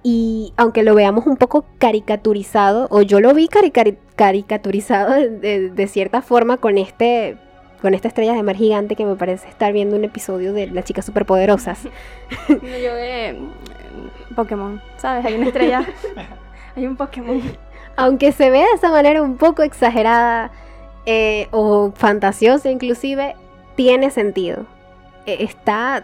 y 0.03 0.53
aunque 0.57 0.83
lo 0.83 0.93
veamos 0.95 1.25
un 1.25 1.37
poco 1.37 1.65
caricaturizado, 1.79 2.87
o 2.91 3.01
yo 3.01 3.19
lo 3.19 3.33
vi 3.33 3.47
carica- 3.47 3.83
caricaturizado 4.15 5.13
de- 5.15 5.69
de 5.71 5.87
cierta 5.87 6.21
forma 6.21 6.57
con 6.57 6.77
este 6.77 7.37
con 7.81 7.93
esta 7.93 8.07
estrella 8.07 8.33
de 8.33 8.43
mar 8.43 8.55
gigante 8.55 8.95
que 8.95 9.05
me 9.05 9.15
parece 9.15 9.47
estar 9.47 9.71
viendo 9.73 9.95
un 9.95 10.03
episodio 10.03 10.53
de 10.53 10.67
las 10.67 10.85
chicas 10.85 11.05
superpoderosas. 11.05 11.79
No, 12.49 12.57
Yo 12.59 12.95
de 12.95 13.29
eh, 13.29 13.39
Pokémon, 14.35 14.81
¿sabes? 14.97 15.25
Hay 15.25 15.35
una 15.35 15.47
estrella, 15.47 15.85
hay 16.75 16.85
un 16.85 16.95
Pokémon. 16.95 17.41
Aunque 17.95 18.31
se 18.31 18.49
ve 18.49 18.59
de 18.59 18.71
esa 18.75 18.91
manera 18.91 19.21
un 19.21 19.37
poco 19.37 19.63
exagerada 19.63 20.51
eh, 21.05 21.47
o 21.51 21.91
fantasiosa 21.95 22.69
inclusive, 22.69 23.35
tiene 23.75 24.11
sentido. 24.11 24.65
Eh, 25.25 25.37
está, 25.39 26.03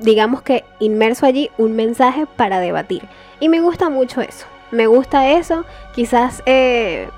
digamos 0.00 0.42
que 0.42 0.64
inmerso 0.80 1.26
allí 1.26 1.50
un 1.58 1.74
mensaje 1.74 2.26
para 2.26 2.60
debatir. 2.60 3.02
Y 3.40 3.48
me 3.48 3.60
gusta 3.60 3.88
mucho 3.88 4.20
eso. 4.20 4.46
Me 4.70 4.86
gusta 4.86 5.30
eso. 5.30 5.64
Quizás 5.94 6.42
eh, 6.46 7.08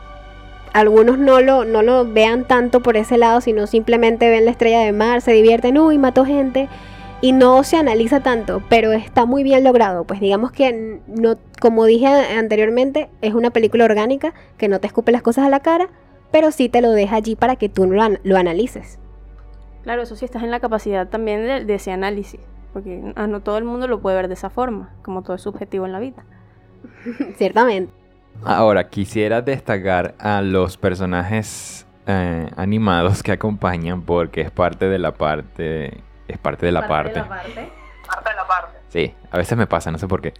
algunos 0.78 1.18
no 1.18 1.40
lo, 1.40 1.64
no 1.64 1.82
lo 1.82 2.04
vean 2.04 2.44
tanto 2.46 2.80
por 2.80 2.96
ese 2.96 3.18
lado, 3.18 3.40
sino 3.40 3.66
simplemente 3.66 4.28
ven 4.28 4.44
la 4.44 4.50
estrella 4.50 4.80
de 4.80 4.92
mar, 4.92 5.20
se 5.20 5.32
divierten, 5.32 5.78
uy, 5.78 5.98
mató 5.98 6.24
gente. 6.24 6.68
Y 7.22 7.32
no 7.32 7.64
se 7.64 7.78
analiza 7.78 8.20
tanto, 8.20 8.62
pero 8.68 8.92
está 8.92 9.24
muy 9.24 9.42
bien 9.42 9.64
logrado. 9.64 10.04
Pues 10.04 10.20
digamos 10.20 10.52
que 10.52 11.00
no, 11.06 11.36
como 11.60 11.86
dije 11.86 12.06
anteriormente, 12.06 13.08
es 13.22 13.32
una 13.32 13.50
película 13.50 13.86
orgánica 13.86 14.34
que 14.58 14.68
no 14.68 14.80
te 14.80 14.86
escupe 14.86 15.12
las 15.12 15.22
cosas 15.22 15.46
a 15.46 15.48
la 15.48 15.60
cara, 15.60 15.88
pero 16.30 16.50
sí 16.52 16.68
te 16.68 16.82
lo 16.82 16.90
deja 16.92 17.16
allí 17.16 17.34
para 17.34 17.56
que 17.56 17.70
tú 17.70 17.86
lo, 17.86 18.02
an- 18.02 18.20
lo 18.22 18.36
analices. 18.36 18.98
Claro, 19.82 20.02
eso 20.02 20.14
sí 20.14 20.26
estás 20.26 20.42
en 20.42 20.50
la 20.50 20.60
capacidad 20.60 21.08
también 21.08 21.42
de, 21.46 21.64
de 21.64 21.74
ese 21.74 21.90
análisis, 21.90 22.40
porque 22.74 23.12
ah, 23.16 23.26
no 23.26 23.40
todo 23.40 23.56
el 23.56 23.64
mundo 23.64 23.88
lo 23.88 24.00
puede 24.02 24.16
ver 24.16 24.28
de 24.28 24.34
esa 24.34 24.50
forma, 24.50 24.92
como 25.02 25.22
todo 25.22 25.36
es 25.36 25.42
subjetivo 25.42 25.86
en 25.86 25.92
la 25.92 26.00
vida. 26.00 26.24
Ciertamente. 27.36 27.92
Ahora, 28.44 28.88
quisiera 28.88 29.42
destacar 29.42 30.14
a 30.18 30.40
los 30.40 30.76
personajes 30.76 31.86
eh, 32.06 32.48
animados 32.56 33.22
que 33.22 33.32
acompañan 33.32 34.02
porque 34.02 34.42
es 34.42 34.50
parte 34.50 34.88
de 34.88 34.98
la 34.98 35.12
parte... 35.12 36.02
Es 36.28 36.38
parte 36.38 36.66
de 36.66 36.72
la 36.72 36.88
parte. 36.88 37.22
Parte 37.22 37.50
de 37.50 38.36
la 38.36 38.46
parte. 38.46 38.78
Sí, 38.88 39.14
a 39.30 39.36
veces 39.36 39.56
me 39.56 39.66
pasa, 39.66 39.90
no 39.90 39.98
sé 39.98 40.08
por 40.08 40.20
qué. 40.20 40.34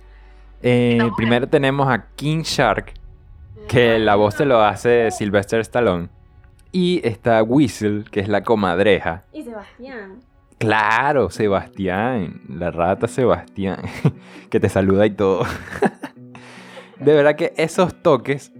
Eh, 0.63 0.99
primero 1.17 1.49
tenemos 1.49 1.89
a 1.89 2.07
King 2.17 2.43
Shark, 2.43 2.93
que 3.69 3.99
la 3.99 4.17
voz 4.17 4.35
se 4.35 4.45
lo 4.45 4.63
hace 4.63 5.11
Sylvester 5.11 5.61
Stallone. 5.61 6.09
Y 6.73 7.01
está 7.07 7.43
Whistle, 7.43 8.05
que 8.11 8.21
es 8.21 8.29
la 8.29 8.43
comadreja. 8.43 9.25
Y 9.33 9.43
Sebastián. 9.45 10.21
Claro, 10.59 11.31
Sebastián, 11.31 12.41
la 12.49 12.71
rata 12.71 13.09
Sebastián, 13.09 13.83
que 14.51 14.59
te 14.59 14.69
saluda 14.69 15.07
y 15.07 15.11
todo. 15.11 15.45
De 17.01 17.15
verdad 17.15 17.37
que 17.37 17.53
esos 17.57 18.03
toques, 18.03 18.53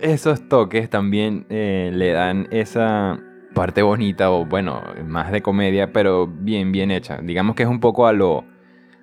esos 0.00 0.48
toques 0.48 0.88
también 0.88 1.46
eh, 1.50 1.90
le 1.92 2.12
dan 2.12 2.48
esa 2.50 3.18
parte 3.54 3.82
bonita 3.82 4.30
o 4.30 4.44
bueno, 4.46 4.82
más 5.06 5.30
de 5.30 5.42
comedia, 5.42 5.92
pero 5.92 6.26
bien, 6.26 6.72
bien 6.72 6.90
hecha. 6.90 7.18
Digamos 7.22 7.54
que 7.54 7.64
es 7.64 7.68
un 7.68 7.80
poco 7.80 8.06
a 8.06 8.12
lo, 8.12 8.44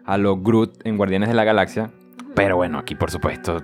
a 0.06 0.17
lo 0.17 0.38
Groot 0.38 0.86
en 0.86 0.97
Guardianes 0.97 1.30
de 1.30 1.36
la 1.36 1.43
Galaxia, 1.43 1.91
pero 2.36 2.56
bueno, 2.56 2.80
aquí 2.80 2.95
por 2.95 3.12
supuesto 3.12 3.58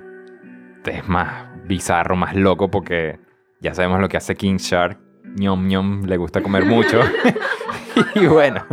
es 0.86 1.08
más 1.08 1.48
bizarro, 1.66 2.16
más 2.16 2.36
loco 2.36 2.70
porque 2.70 3.20
ya 3.60 3.74
sabemos 3.74 4.00
lo 4.00 4.08
que 4.10 4.18
hace 4.18 4.36
King 4.36 4.58
Shark. 4.58 5.00
ñom 5.38 5.68
ñom, 5.68 6.04
le 6.06 6.18
gusta 6.18 6.42
comer 6.42 6.66
mucho. 6.66 7.02
y 8.16 8.26
bueno, 8.28 8.66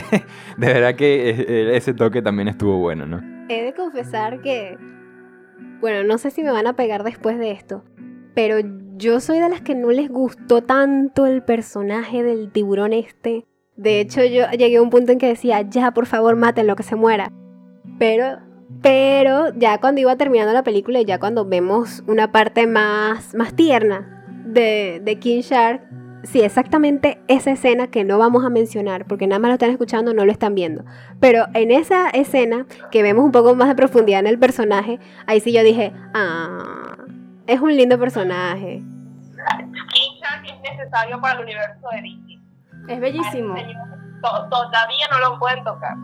de 0.56 0.66
verdad 0.66 0.94
que 0.94 1.30
eh, 1.30 1.76
ese 1.76 1.94
toque 1.94 2.22
también 2.22 2.48
estuvo 2.48 2.78
bueno, 2.78 3.06
¿no? 3.06 3.20
He 3.48 3.62
de 3.64 3.74
confesar 3.74 4.40
que, 4.40 4.78
bueno, 5.80 6.04
no 6.04 6.18
sé 6.18 6.30
si 6.30 6.42
me 6.42 6.50
van 6.50 6.66
a 6.66 6.76
pegar 6.76 7.04
después 7.04 7.38
de 7.38 7.52
esto, 7.52 7.84
pero 8.34 8.56
yo 8.96 9.20
soy 9.20 9.40
de 9.40 9.48
las 9.48 9.62
que 9.62 9.74
no 9.74 9.90
les 9.90 10.08
gustó 10.10 10.62
tanto 10.62 11.26
el 11.26 11.42
personaje 11.42 12.22
del 12.22 12.52
tiburón 12.52 12.92
este. 12.92 13.46
De 13.76 14.00
hecho, 14.00 14.22
yo 14.24 14.50
llegué 14.50 14.76
a 14.76 14.82
un 14.82 14.90
punto 14.90 15.12
en 15.12 15.18
que 15.18 15.28
decía, 15.28 15.62
ya, 15.62 15.92
por 15.92 16.06
favor, 16.06 16.36
lo 16.36 16.76
que 16.76 16.82
se 16.82 16.96
muera. 16.96 17.32
Pero, 17.98 18.40
pero, 18.82 19.54
ya 19.56 19.78
cuando 19.78 20.02
iba 20.02 20.16
terminando 20.16 20.52
la 20.52 20.62
película 20.62 21.00
y 21.00 21.06
ya 21.06 21.18
cuando 21.18 21.46
vemos 21.46 22.02
una 22.06 22.30
parte 22.30 22.66
más, 22.66 23.34
más 23.34 23.54
tierna 23.54 24.24
de, 24.44 25.00
de 25.02 25.18
King 25.18 25.40
Shark, 25.40 25.82
sí, 26.22 26.40
exactamente 26.42 27.20
esa 27.28 27.50
escena 27.50 27.88
que 27.88 28.04
no 28.04 28.18
vamos 28.18 28.44
a 28.44 28.50
mencionar, 28.50 29.04
porque 29.06 29.26
nada 29.26 29.38
más 29.38 29.48
lo 29.50 29.52
están 29.54 29.70
escuchando, 29.70 30.12
no 30.14 30.24
lo 30.24 30.32
están 30.32 30.54
viendo. 30.54 30.84
Pero 31.20 31.46
en 31.54 31.70
esa 31.70 32.08
escena, 32.10 32.66
que 32.90 33.02
vemos 33.02 33.24
un 33.24 33.32
poco 33.32 33.54
más 33.54 33.68
de 33.68 33.74
profundidad 33.74 34.20
en 34.20 34.26
el 34.26 34.38
personaje, 34.38 34.98
ahí 35.26 35.40
sí 35.40 35.52
yo 35.52 35.62
dije, 35.62 35.92
ah, 36.14 36.96
es 37.46 37.60
un 37.60 37.76
lindo 37.76 37.98
personaje. 37.98 38.82
King 39.92 40.20
Shark 40.20 40.44
es 40.46 40.60
necesario 40.78 41.20
para 41.20 41.34
el 41.38 41.44
universo 41.44 41.88
de 41.92 42.02
DC. 42.02 42.92
Es 42.94 43.00
bellísimo. 43.00 43.54
To- 44.22 44.48
Todavía 44.50 45.06
no 45.10 45.18
lo 45.30 45.38
pueden 45.38 45.64
tocar. 45.64 45.96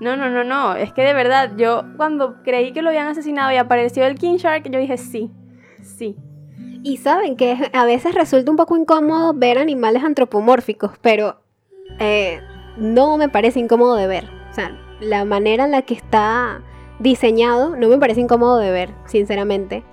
No, 0.00 0.16
no, 0.16 0.30
no, 0.30 0.44
no. 0.44 0.74
Es 0.76 0.92
que 0.92 1.02
de 1.02 1.12
verdad, 1.12 1.52
yo 1.56 1.82
cuando 1.96 2.42
creí 2.42 2.72
que 2.72 2.82
lo 2.82 2.88
habían 2.88 3.08
asesinado 3.08 3.50
y 3.52 3.56
apareció 3.56 4.06
el 4.06 4.14
King 4.18 4.36
Shark, 4.36 4.70
yo 4.70 4.78
dije 4.78 4.96
sí. 4.96 5.30
Sí. 5.82 6.16
Y 6.82 6.98
saben 6.98 7.36
que 7.36 7.70
a 7.72 7.84
veces 7.84 8.14
resulta 8.14 8.50
un 8.50 8.56
poco 8.56 8.76
incómodo 8.76 9.34
ver 9.34 9.58
animales 9.58 10.04
antropomórficos, 10.04 10.92
pero 11.00 11.40
eh, 11.98 12.40
no 12.76 13.16
me 13.18 13.28
parece 13.28 13.60
incómodo 13.60 13.96
de 13.96 14.06
ver. 14.06 14.30
O 14.50 14.54
sea, 14.54 14.78
la 15.00 15.24
manera 15.24 15.64
en 15.64 15.72
la 15.72 15.82
que 15.82 15.94
está 15.94 16.62
diseñado 16.98 17.76
no 17.76 17.88
me 17.88 17.98
parece 17.98 18.20
incómodo 18.20 18.58
de 18.58 18.70
ver, 18.70 18.94
sinceramente. 19.06 19.84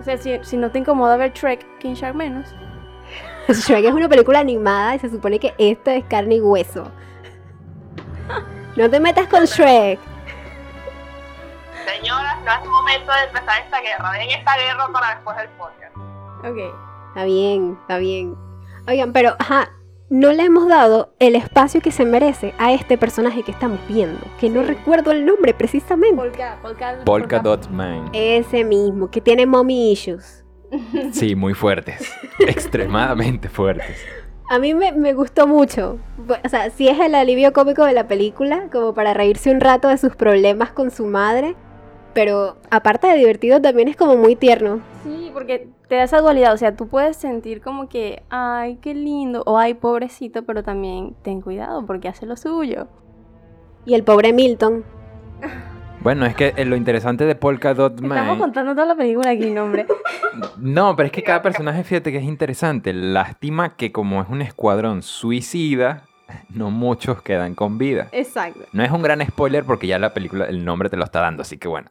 O 0.00 0.04
sea, 0.04 0.18
si, 0.18 0.38
si 0.42 0.56
no 0.56 0.70
te 0.70 0.78
incomoda 0.78 1.16
ver 1.16 1.32
Shrek, 1.32 1.78
King 1.78 1.94
Shark 1.94 2.14
menos. 2.14 2.48
Shrek 3.48 3.84
es 3.84 3.92
una 3.92 4.08
película 4.08 4.40
animada 4.40 4.94
y 4.94 4.98
se 4.98 5.08
supone 5.08 5.38
que 5.38 5.54
esto 5.58 5.90
es 5.90 6.04
carne 6.04 6.36
y 6.36 6.40
hueso. 6.40 6.90
No 8.76 8.90
te 8.90 9.00
metas 9.00 9.26
con 9.28 9.44
Shrek. 9.44 9.98
Señoras, 11.86 12.36
no 12.44 12.52
es 12.52 12.64
momento 12.66 13.12
de 13.12 13.24
empezar 13.24 13.62
esta 13.62 13.80
guerra. 13.80 14.12
Den 14.12 14.30
esta 14.30 14.56
guerra 14.56 14.88
para 14.92 15.14
después 15.14 15.36
del 15.36 15.48
podcast. 15.50 15.85
Ok. 16.48 16.58
Está 17.08 17.24
bien, 17.24 17.78
está 17.80 17.98
bien. 17.98 18.36
Oigan, 18.86 19.12
pero 19.12 19.34
ajá, 19.38 19.70
no 20.08 20.32
le 20.32 20.44
hemos 20.44 20.68
dado 20.68 21.14
el 21.18 21.34
espacio 21.34 21.80
que 21.80 21.90
se 21.90 22.04
merece 22.04 22.54
a 22.58 22.72
este 22.72 22.96
personaje 22.96 23.42
que 23.42 23.50
estamos 23.50 23.80
viendo, 23.88 24.20
que 24.38 24.48
no 24.48 24.62
recuerdo 24.62 25.10
el 25.10 25.26
nombre 25.26 25.52
precisamente. 25.54 26.16
Polka, 26.16 26.58
polka, 26.62 26.98
Polka 27.04 27.38
Dot 27.40 27.68
Man. 27.70 28.10
Ese 28.12 28.64
mismo, 28.64 29.10
que 29.10 29.20
tiene 29.20 29.46
mommy 29.46 29.92
issues. 29.92 30.44
Sí, 31.12 31.34
muy 31.34 31.54
fuertes. 31.54 32.12
Extremadamente 32.38 33.48
fuertes. 33.48 33.96
A 34.48 34.60
mí 34.60 34.74
me, 34.74 34.92
me 34.92 35.14
gustó 35.14 35.48
mucho. 35.48 35.98
O 36.44 36.48
sea, 36.48 36.70
sí 36.70 36.88
es 36.88 37.00
el 37.00 37.14
alivio 37.16 37.52
cómico 37.52 37.84
de 37.84 37.92
la 37.92 38.06
película, 38.06 38.68
como 38.70 38.94
para 38.94 39.14
reírse 39.14 39.50
un 39.50 39.60
rato 39.60 39.88
de 39.88 39.98
sus 39.98 40.14
problemas 40.14 40.70
con 40.70 40.92
su 40.92 41.06
madre. 41.06 41.56
Pero 42.14 42.56
aparte 42.70 43.08
de 43.08 43.16
divertido, 43.16 43.60
también 43.60 43.88
es 43.88 43.96
como 43.96 44.16
muy 44.16 44.36
tierno. 44.36 44.80
Sí, 45.04 45.30
porque 45.34 45.68
te 45.88 45.94
da 45.96 46.02
esa 46.02 46.20
dualidad, 46.20 46.52
o 46.52 46.56
sea, 46.56 46.74
tú 46.74 46.88
puedes 46.88 47.16
sentir 47.16 47.60
como 47.60 47.88
que, 47.88 48.22
ay, 48.28 48.78
qué 48.82 48.94
lindo, 48.94 49.42
o 49.46 49.58
ay, 49.58 49.74
pobrecito, 49.74 50.44
pero 50.44 50.62
también 50.62 51.14
ten 51.22 51.40
cuidado 51.40 51.86
porque 51.86 52.08
hace 52.08 52.26
lo 52.26 52.36
suyo. 52.36 52.88
Y 53.84 53.94
el 53.94 54.02
pobre 54.02 54.32
Milton. 54.32 54.84
Bueno, 56.00 56.26
es 56.26 56.34
que 56.34 56.54
eh, 56.56 56.64
lo 56.64 56.76
interesante 56.76 57.24
de 57.24 57.34
Polka 57.34 57.74
Dot 57.74 57.94
Estamos 57.94 58.16
Man. 58.16 58.38
contando 58.38 58.74
toda 58.74 58.86
la 58.86 58.94
película 58.94 59.30
aquí, 59.30 59.50
no, 59.50 59.64
hombre. 59.64 59.86
No, 60.58 60.94
pero 60.96 61.06
es 61.06 61.12
que 61.12 61.22
cada 61.22 61.40
personaje, 61.40 61.82
fíjate 61.82 62.12
que 62.12 62.18
es 62.18 62.24
interesante. 62.24 62.92
Lástima 62.92 63.74
que 63.76 63.90
como 63.90 64.20
es 64.20 64.28
un 64.28 64.42
escuadrón 64.42 65.02
suicida, 65.02 66.04
no 66.50 66.70
muchos 66.70 67.22
quedan 67.22 67.54
con 67.54 67.78
vida. 67.78 68.08
Exacto. 68.12 68.60
No 68.72 68.82
es 68.82 68.90
un 68.90 69.02
gran 69.02 69.24
spoiler 69.26 69.64
porque 69.64 69.86
ya 69.86 69.98
la 69.98 70.12
película, 70.12 70.44
el 70.44 70.64
nombre 70.64 70.90
te 70.90 70.96
lo 70.96 71.04
está 71.04 71.20
dando, 71.20 71.42
así 71.42 71.58
que 71.58 71.68
bueno. 71.68 71.90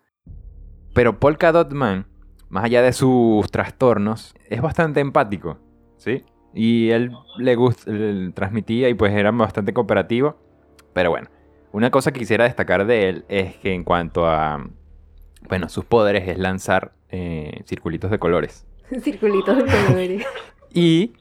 Pero 0.93 1.19
Polka 1.19 1.51
Dot 1.51 1.73
Man, 1.73 2.05
más 2.49 2.65
allá 2.65 2.81
de 2.81 2.93
sus 2.93 3.49
trastornos, 3.51 4.33
es 4.49 4.61
bastante 4.61 4.99
empático, 4.99 5.57
¿sí? 5.97 6.23
Y 6.53 6.89
él 6.91 7.11
le 7.37 7.55
gusta, 7.55 7.91
transmitía 8.33 8.87
y 8.89 8.93
pues 8.93 9.13
era 9.13 9.31
bastante 9.31 9.73
cooperativo. 9.73 10.37
Pero 10.93 11.09
bueno, 11.09 11.27
una 11.73 11.91
cosa 11.91 12.11
que 12.13 12.19
quisiera 12.19 12.45
destacar 12.45 12.85
de 12.85 13.09
él 13.09 13.25
es 13.27 13.57
que 13.57 13.73
en 13.73 13.83
cuanto 13.83 14.25
a, 14.27 14.65
bueno, 15.49 15.67
sus 15.67 15.83
poderes 15.85 16.27
es 16.29 16.37
lanzar 16.37 16.93
eh, 17.09 17.61
circulitos 17.65 18.09
de 18.11 18.19
colores. 18.19 18.65
Circulitos 19.01 19.57
de 19.57 19.63
colores. 19.65 20.25
Y 20.77 21.13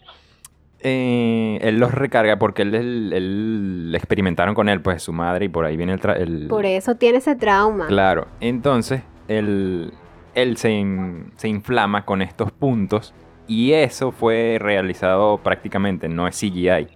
eh, 0.80 1.58
él 1.62 1.78
los 1.78 1.92
recarga 1.94 2.38
porque 2.38 2.62
él, 2.62 2.74
él- 2.74 3.12
él- 3.12 3.92
experimentaron 3.94 4.54
con 4.54 4.68
él, 4.68 4.80
pues 4.82 5.02
su 5.02 5.12
madre, 5.12 5.44
y 5.46 5.48
por 5.48 5.64
ahí 5.64 5.76
viene 5.76 5.92
el... 5.94 6.00
el 6.16 6.46
Por 6.48 6.66
eso 6.66 6.96
tiene 6.96 7.18
ese 7.18 7.36
trauma. 7.36 7.86
Claro, 7.86 8.26
entonces 8.40 9.02
él, 9.28 9.92
él 10.34 10.56
se, 10.56 10.70
in- 10.70 11.32
se 11.36 11.48
inflama 11.48 12.04
con 12.04 12.22
estos 12.22 12.50
puntos 12.52 13.14
y 13.46 13.72
eso 13.72 14.10
fue 14.10 14.56
realizado 14.58 15.36
prácticamente, 15.38 16.08
no 16.08 16.26
es 16.26 16.38
CGI. 16.38 16.88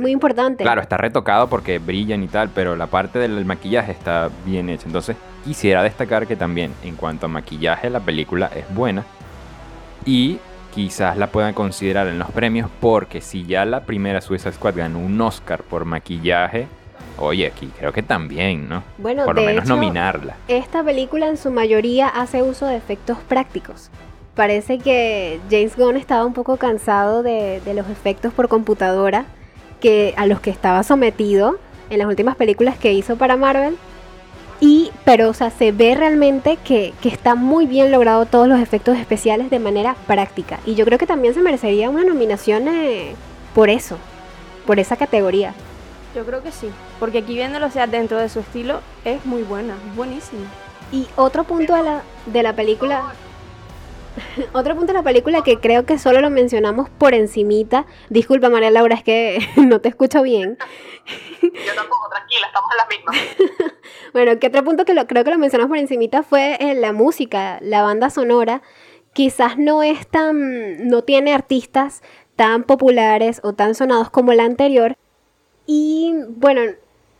Muy 0.00 0.10
importante. 0.10 0.64
Claro, 0.64 0.80
está 0.80 0.96
retocado 0.96 1.48
porque 1.48 1.78
brillan 1.78 2.22
y 2.22 2.28
tal, 2.28 2.48
pero 2.54 2.76
la 2.76 2.86
parte 2.86 3.18
del 3.18 3.44
maquillaje 3.44 3.92
está 3.92 4.30
bien 4.46 4.70
hecha. 4.70 4.86
Entonces, 4.86 5.16
quisiera 5.44 5.82
destacar 5.82 6.26
que 6.26 6.34
también 6.36 6.72
en 6.82 6.96
cuanto 6.96 7.26
a 7.26 7.28
maquillaje 7.28 7.90
la 7.90 8.00
película 8.00 8.50
es 8.56 8.64
buena 8.74 9.04
y 10.06 10.38
quizás 10.74 11.18
la 11.18 11.26
puedan 11.26 11.52
considerar 11.52 12.06
en 12.06 12.18
los 12.18 12.30
premios 12.30 12.70
porque 12.80 13.20
si 13.20 13.44
ya 13.44 13.64
la 13.66 13.84
primera 13.84 14.22
Suicide 14.22 14.52
Squad 14.52 14.74
ganó 14.76 14.98
un 14.98 15.20
Oscar 15.20 15.62
por 15.62 15.84
maquillaje, 15.84 16.66
oye, 17.18 17.46
aquí 17.46 17.70
creo 17.78 17.92
que 17.92 18.02
también, 18.02 18.68
¿no? 18.68 18.82
Bueno, 18.98 19.24
por 19.24 19.36
lo 19.36 19.42
de 19.42 19.48
menos 19.48 19.64
hecho, 19.64 19.74
nominarla. 19.74 20.36
Esta 20.48 20.82
película 20.82 21.28
en 21.28 21.36
su 21.36 21.50
mayoría 21.50 22.08
hace 22.08 22.42
uso 22.42 22.66
de 22.66 22.76
efectos 22.76 23.18
prácticos. 23.28 23.90
Parece 24.34 24.78
que 24.78 25.40
James 25.50 25.76
Gunn 25.76 25.96
estaba 25.96 26.24
un 26.24 26.32
poco 26.32 26.56
cansado 26.56 27.22
de, 27.22 27.60
de 27.64 27.74
los 27.74 27.88
efectos 27.90 28.32
por 28.32 28.48
computadora 28.48 29.26
que, 29.80 30.14
a 30.16 30.26
los 30.26 30.40
que 30.40 30.50
estaba 30.50 30.82
sometido 30.82 31.58
en 31.90 31.98
las 31.98 32.08
últimas 32.08 32.36
películas 32.36 32.78
que 32.78 32.92
hizo 32.92 33.16
para 33.16 33.36
Marvel. 33.36 33.76
Y, 34.60 34.92
pero, 35.04 35.28
o 35.28 35.34
sea, 35.34 35.50
se 35.50 35.72
ve 35.72 35.94
realmente 35.96 36.56
que, 36.64 36.94
que 37.02 37.08
está 37.08 37.34
muy 37.34 37.66
bien 37.66 37.90
logrado 37.90 38.26
todos 38.26 38.46
los 38.46 38.60
efectos 38.60 38.96
especiales 38.96 39.50
de 39.50 39.58
manera 39.58 39.96
práctica. 40.06 40.60
Y 40.64 40.76
yo 40.76 40.84
creo 40.84 40.98
que 40.98 41.06
también 41.06 41.34
se 41.34 41.42
merecería 41.42 41.90
una 41.90 42.04
nominación 42.04 42.68
eh, 42.68 43.14
por 43.56 43.70
eso, 43.70 43.98
por 44.64 44.78
esa 44.78 44.96
categoría. 44.96 45.52
Yo 46.14 46.24
creo 46.24 46.42
que 46.42 46.52
sí. 46.52 46.70
Porque 47.00 47.18
aquí 47.18 47.34
viéndolo, 47.34 47.66
o 47.66 47.70
sea, 47.70 47.86
dentro 47.86 48.18
de 48.18 48.28
su 48.28 48.40
estilo, 48.40 48.80
es 49.04 49.24
muy 49.24 49.42
buena, 49.42 49.74
es 49.74 49.96
buenísima. 49.96 50.46
Y 50.90 51.08
otro 51.16 51.44
punto 51.44 51.74
de 51.74 51.82
la, 51.82 52.02
de 52.26 52.42
la 52.42 52.54
película... 52.54 53.14
Otro 54.52 54.74
punto 54.76 54.92
de 54.92 54.98
la 54.98 55.02
película 55.02 55.42
que 55.42 55.58
creo 55.58 55.86
que 55.86 55.98
solo 55.98 56.20
lo 56.20 56.28
mencionamos 56.28 56.90
por 56.90 57.14
encimita. 57.14 57.86
Disculpa 58.10 58.50
María 58.50 58.70
Laura, 58.70 58.94
es 58.94 59.02
que 59.02 59.38
no 59.56 59.80
te 59.80 59.88
escucho 59.88 60.22
bien. 60.22 60.58
Yo 61.40 61.74
tampoco, 61.74 62.10
tranquila, 62.10 62.46
estamos 62.46 62.70
en 62.70 62.76
las 62.76 62.88
mismas. 62.90 63.72
bueno, 64.12 64.38
que 64.38 64.48
otro 64.48 64.64
punto 64.64 64.84
que 64.84 64.92
lo, 64.92 65.06
creo 65.06 65.24
que 65.24 65.30
lo 65.30 65.38
mencionamos 65.38 65.70
por 65.70 65.78
encimita 65.78 66.22
fue 66.22 66.58
eh, 66.60 66.74
la 66.74 66.92
música, 66.92 67.58
la 67.62 67.82
banda 67.82 68.10
sonora. 68.10 68.60
Quizás 69.14 69.56
no 69.56 69.82
es 69.82 70.06
tan, 70.06 70.88
no 70.88 71.04
tiene 71.04 71.32
artistas 71.32 72.02
tan 72.36 72.64
populares 72.64 73.40
o 73.42 73.54
tan 73.54 73.74
sonados 73.74 74.10
como 74.10 74.32
la 74.34 74.44
anterior. 74.44 74.96
Y 75.74 76.12
bueno, 76.36 76.60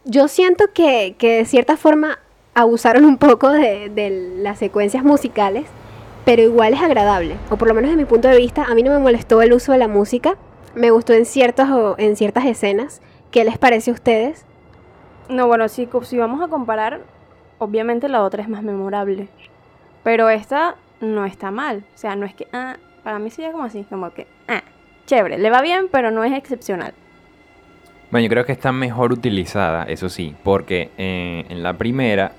yo 0.04 0.28
siento 0.28 0.66
que, 0.74 1.16
de 1.18 1.44
cierta 1.46 1.78
forma 1.78 2.18
abusaron 2.54 3.06
un 3.06 3.16
poco 3.16 3.48
de, 3.48 3.88
de 3.88 4.10
las 4.42 4.58
secuencias 4.58 5.04
musicales 5.04 5.64
pero 6.24 6.42
igual 6.42 6.74
es 6.74 6.80
agradable, 6.80 7.36
o 7.50 7.56
por 7.56 7.68
lo 7.68 7.74
menos 7.74 7.90
desde 7.90 8.02
mi 8.02 8.08
punto 8.08 8.28
de 8.28 8.36
vista, 8.36 8.64
a 8.64 8.74
mí 8.74 8.82
no 8.82 8.92
me 8.92 8.98
molestó 8.98 9.42
el 9.42 9.52
uso 9.52 9.72
de 9.72 9.78
la 9.78 9.88
música, 9.88 10.36
me 10.74 10.90
gustó 10.90 11.12
en, 11.12 11.26
ciertos, 11.26 11.66
en 11.98 12.16
ciertas 12.16 12.44
escenas. 12.44 13.02
¿Qué 13.30 13.44
les 13.44 13.58
parece 13.58 13.90
a 13.90 13.94
ustedes? 13.94 14.46
No, 15.28 15.46
bueno, 15.46 15.68
si, 15.68 15.88
si 16.02 16.18
vamos 16.18 16.40
a 16.40 16.48
comparar, 16.48 17.00
obviamente 17.58 18.08
la 18.08 18.22
otra 18.22 18.42
es 18.42 18.48
más 18.48 18.62
memorable, 18.62 19.28
pero 20.04 20.28
esta 20.28 20.76
no 21.00 21.24
está 21.24 21.50
mal, 21.50 21.84
o 21.94 21.98
sea, 21.98 22.14
no 22.14 22.24
es 22.24 22.34
que, 22.34 22.46
ah, 22.52 22.76
para 23.02 23.18
mí 23.18 23.30
sería 23.30 23.50
como 23.50 23.64
así, 23.64 23.84
como 23.84 24.12
que, 24.12 24.26
ah, 24.46 24.62
chévere, 25.06 25.38
le 25.38 25.50
va 25.50 25.60
bien, 25.60 25.88
pero 25.90 26.10
no 26.10 26.22
es 26.22 26.32
excepcional. 26.32 26.94
Bueno, 28.12 28.26
yo 28.26 28.28
creo 28.28 28.44
que 28.44 28.52
está 28.52 28.72
mejor 28.72 29.10
utilizada, 29.10 29.84
eso 29.84 30.10
sí, 30.10 30.34
porque 30.44 30.90
eh, 30.98 31.46
en 31.48 31.62
la 31.62 31.78
primera 31.78 32.32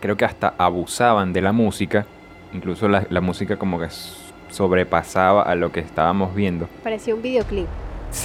creo 0.00 0.16
que 0.16 0.24
hasta 0.24 0.52
abusaban 0.58 1.32
de 1.32 1.40
la 1.40 1.52
música 1.52 2.06
incluso 2.52 2.88
la, 2.88 3.20
música 3.20 3.56
como 3.56 3.78
que 3.78 3.86
sobrepasaba 4.50 5.42
a 5.42 5.54
lo 5.54 5.70
que 5.70 5.78
estábamos 5.78 6.34
viendo. 6.34 6.68
Parecía 6.82 7.14
un 7.14 7.22
videoclip. 7.22 7.68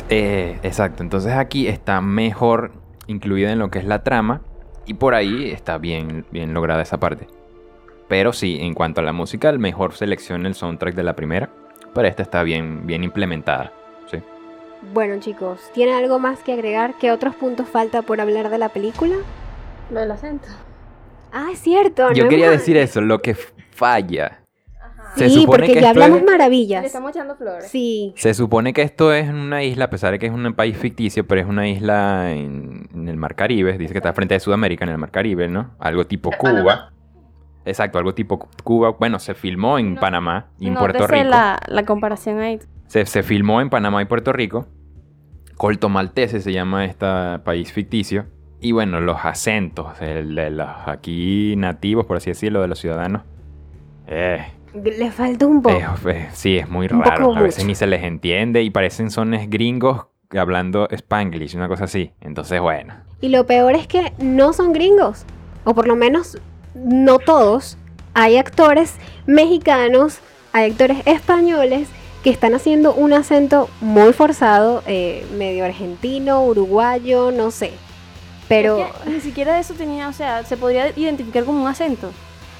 Eh, 0.10 0.57
exacto, 0.63 1.03
entonces 1.03 1.33
aquí 1.33 1.67
está 1.67 2.01
mejor 2.01 2.71
incluida 3.05 3.51
en 3.51 3.60
lo 3.60 3.69
que 3.69 3.77
es 3.77 3.86
la 3.86 4.01
trama 4.01 4.41
y 4.88 4.95
por 4.95 5.13
ahí 5.13 5.51
está 5.51 5.77
bien, 5.77 6.25
bien 6.31 6.55
lograda 6.55 6.81
esa 6.81 6.99
parte. 6.99 7.27
Pero 8.07 8.33
sí, 8.33 8.57
en 8.60 8.73
cuanto 8.73 9.01
a 9.01 9.03
la 9.03 9.13
música, 9.13 9.49
el 9.49 9.60
mejor 9.60 9.93
selección 9.93 10.47
el 10.47 10.55
soundtrack 10.55 10.95
de 10.95 11.03
la 11.03 11.15
primera, 11.15 11.51
pero 11.93 12.07
esta 12.07 12.23
está 12.23 12.41
bien, 12.41 12.88
bien 12.88 13.03
implementada. 13.03 13.71
Bueno 14.93 15.19
chicos, 15.19 15.59
¿tiene 15.73 15.93
algo 15.93 16.19
más 16.19 16.39
que 16.43 16.53
agregar? 16.53 16.95
¿Qué 16.99 17.11
otros 17.11 17.35
puntos 17.35 17.67
falta 17.67 18.01
por 18.01 18.21
hablar 18.21 18.49
de 18.49 18.57
la 18.57 18.69
película? 18.69 19.15
Lo 19.91 19.99
del 19.99 20.11
acento. 20.11 20.47
Ah, 21.31 21.49
es 21.51 21.59
cierto. 21.59 22.11
Yo 22.13 22.27
quería 22.27 22.49
decir 22.49 22.77
eso, 22.77 23.01
lo 23.01 23.21
que 23.21 23.35
falla. 23.35 24.43
sí, 25.15 25.45
porque 25.45 25.79
ya 25.79 25.89
hablamos 25.89 26.23
maravillas. 26.23 26.81
Le 26.81 26.87
estamos 26.87 27.11
echando 27.11 27.35
flores. 27.35 27.67
Sí. 27.69 28.13
Se 28.15 28.33
supone 28.33 28.73
que 28.73 28.81
esto 28.81 29.13
es 29.13 29.29
una 29.29 29.63
isla, 29.63 29.85
a 29.85 29.89
pesar 29.89 30.11
de 30.11 30.19
que 30.19 30.27
es 30.27 30.31
un 30.31 30.53
país 30.53 30.77
ficticio, 30.77 31.27
pero 31.27 31.41
es 31.41 31.47
una 31.47 31.67
isla 31.67 32.31
en, 32.31 32.89
el 33.07 33.17
Mar 33.17 33.35
Caribe. 33.35 33.77
Dice 33.77 33.93
que 33.93 33.99
está 33.99 34.13
frente 34.13 34.35
de 34.35 34.39
Sudamérica, 34.39 34.85
en 34.85 34.91
el 34.91 34.97
Mar 34.97 35.11
Caribe, 35.11 35.47
¿no? 35.47 35.71
Algo 35.79 36.05
tipo 36.05 36.31
Cuba. 36.31 36.91
Exacto, 37.65 37.97
algo 37.97 38.13
tipo 38.13 38.39
Cuba. 38.63 38.91
Bueno, 38.97 39.19
se 39.19 39.33
filmó 39.33 39.77
en 39.79 39.95
Panamá 39.95 40.47
y 40.59 40.67
en 40.67 40.75
Puerto 40.75 41.07
Rico. 41.07 41.25
La, 41.25 41.59
la 41.67 41.85
comparación 41.85 42.39
ahí. 42.39 42.59
Se, 42.88 43.06
se 43.06 43.23
filmó 43.23 43.62
en 43.62 43.69
Panamá 43.69 44.02
y 44.02 44.06
Puerto 44.06 44.34
Rico. 44.34 44.67
Colto 45.56 45.89
Maltese 45.89 46.39
se 46.39 46.54
llama 46.54 46.86
este 46.86 47.06
país 47.43 47.71
ficticio. 47.71 48.26
Y 48.60 48.71
bueno, 48.71 49.02
los 49.02 49.23
acentos 49.23 50.02
el 50.02 50.36
de 50.36 50.50
los 50.50 50.67
aquí 50.86 51.56
nativos, 51.58 52.06
por 52.06 52.17
así 52.17 52.32
decirlo, 52.32 52.62
de 52.62 52.67
los 52.67 52.80
ciudadanos, 52.80 53.23
eh, 54.08 54.45
Le 54.73 55.12
falta 55.12 55.45
un 55.45 55.62
poco. 55.62 55.78
sí, 56.34 56.58
es 56.58 56.69
muy 56.69 56.88
raro. 56.88 57.36
A 57.36 57.41
veces 57.41 57.65
ni 57.65 57.76
se 57.76 57.88
les 57.88 58.04
entiende 58.04 58.63
y 58.63 58.69
parecen 58.69 59.12
sones 59.12 59.50
gringos 59.50 60.08
hablando 60.32 60.88
spanglish, 60.91 61.56
una 61.56 61.67
cosa 61.67 61.86
así. 61.86 62.12
Entonces, 62.21 62.60
bueno. 62.60 62.95
Y 63.21 63.30
lo 63.30 63.45
peor 63.45 63.76
es 63.76 63.88
que 63.88 64.13
no 64.19 64.54
son 64.54 64.73
gringos. 64.73 65.26
O 65.63 65.73
por 65.73 65.88
lo 65.88 65.95
menos 65.95 66.38
no 66.76 67.19
todos. 67.19 67.78
Hay 68.13 68.38
actores 68.38 68.95
mexicanos, 69.28 70.19
hay 70.52 70.71
actores 70.71 71.06
españoles 71.06 71.89
que 72.27 72.33
están 72.33 72.53
haciendo 72.53 72.93
un 72.93 73.13
acento 73.13 73.69
muy 73.79 74.11
forzado, 74.11 74.83
eh, 74.85 75.25
medio 75.37 75.63
argentino, 75.63 76.43
uruguayo, 76.43 77.31
no 77.31 77.51
sé. 77.51 77.71
Pero... 78.49 78.85
ni 79.05 79.21
siquiera 79.21 79.57
eso 79.59 79.75
tenía, 79.75 80.09
o 80.09 80.11
sea, 80.11 80.43
se 80.43 80.57
podría 80.57 80.89
identificar 80.97 81.45
como 81.45 81.61
un 81.61 81.69
acento. 81.69 82.11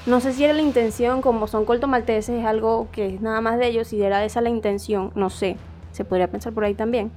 No 0.06 0.22
sé 0.22 0.32
si 0.32 0.42
era 0.42 0.54
la 0.54 0.62
intención, 0.62 1.20
como 1.20 1.46
son 1.48 1.66
malteses, 1.86 2.40
es 2.40 2.46
algo 2.46 2.88
que 2.92 3.16
es 3.16 3.20
nada 3.20 3.42
más 3.42 3.58
de 3.58 3.66
ellos, 3.66 3.88
si 3.88 4.02
era 4.02 4.24
esa 4.24 4.40
la 4.40 4.48
intención, 4.48 5.12
no 5.14 5.28
sé, 5.28 5.58
se 5.92 6.02
podría 6.02 6.28
pensar 6.28 6.54
por 6.54 6.64
ahí 6.64 6.72
también. 6.72 7.12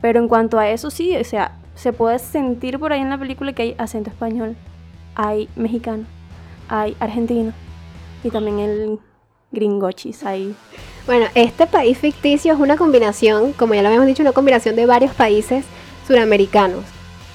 Pero 0.00 0.18
en 0.18 0.26
cuanto 0.26 0.58
a 0.58 0.68
eso 0.68 0.90
sí, 0.90 1.16
o 1.16 1.22
sea, 1.22 1.60
se 1.76 1.92
puede 1.92 2.18
sentir 2.18 2.80
por 2.80 2.92
ahí 2.92 3.02
en 3.02 3.10
la 3.10 3.18
película 3.18 3.52
que 3.52 3.62
hay 3.62 3.74
acento 3.78 4.10
español, 4.10 4.56
hay 5.14 5.48
mexicano, 5.54 6.06
hay 6.68 6.96
argentino 6.98 7.52
y 8.24 8.30
también 8.30 8.58
el 8.58 8.98
gringochis 9.54 10.24
ahí. 10.24 10.54
Bueno, 11.06 11.26
este 11.34 11.66
país 11.66 11.98
ficticio 11.98 12.52
es 12.52 12.58
una 12.58 12.76
combinación, 12.76 13.52
como 13.52 13.74
ya 13.74 13.82
lo 13.82 13.88
habíamos 13.88 14.06
dicho, 14.06 14.22
una 14.22 14.32
combinación 14.32 14.74
de 14.76 14.86
varios 14.86 15.12
países 15.14 15.64
suramericanos. 16.06 16.84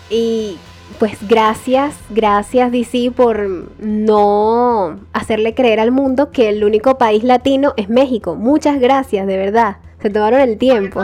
Y 0.09 0.57
pues 0.97 1.17
gracias, 1.27 1.95
gracias 2.09 2.71
DC 2.71 3.11
por 3.11 3.39
no 3.79 4.99
hacerle 5.13 5.53
creer 5.53 5.79
al 5.79 5.91
mundo 5.91 6.31
que 6.31 6.49
el 6.49 6.63
único 6.63 6.97
país 6.97 7.23
latino 7.23 7.73
es 7.77 7.89
México. 7.89 8.35
Muchas 8.35 8.79
gracias, 8.79 9.27
de 9.27 9.37
verdad. 9.37 9.77
Se 10.01 10.09
tomaron 10.09 10.41
el 10.41 10.57
tiempo. 10.57 11.03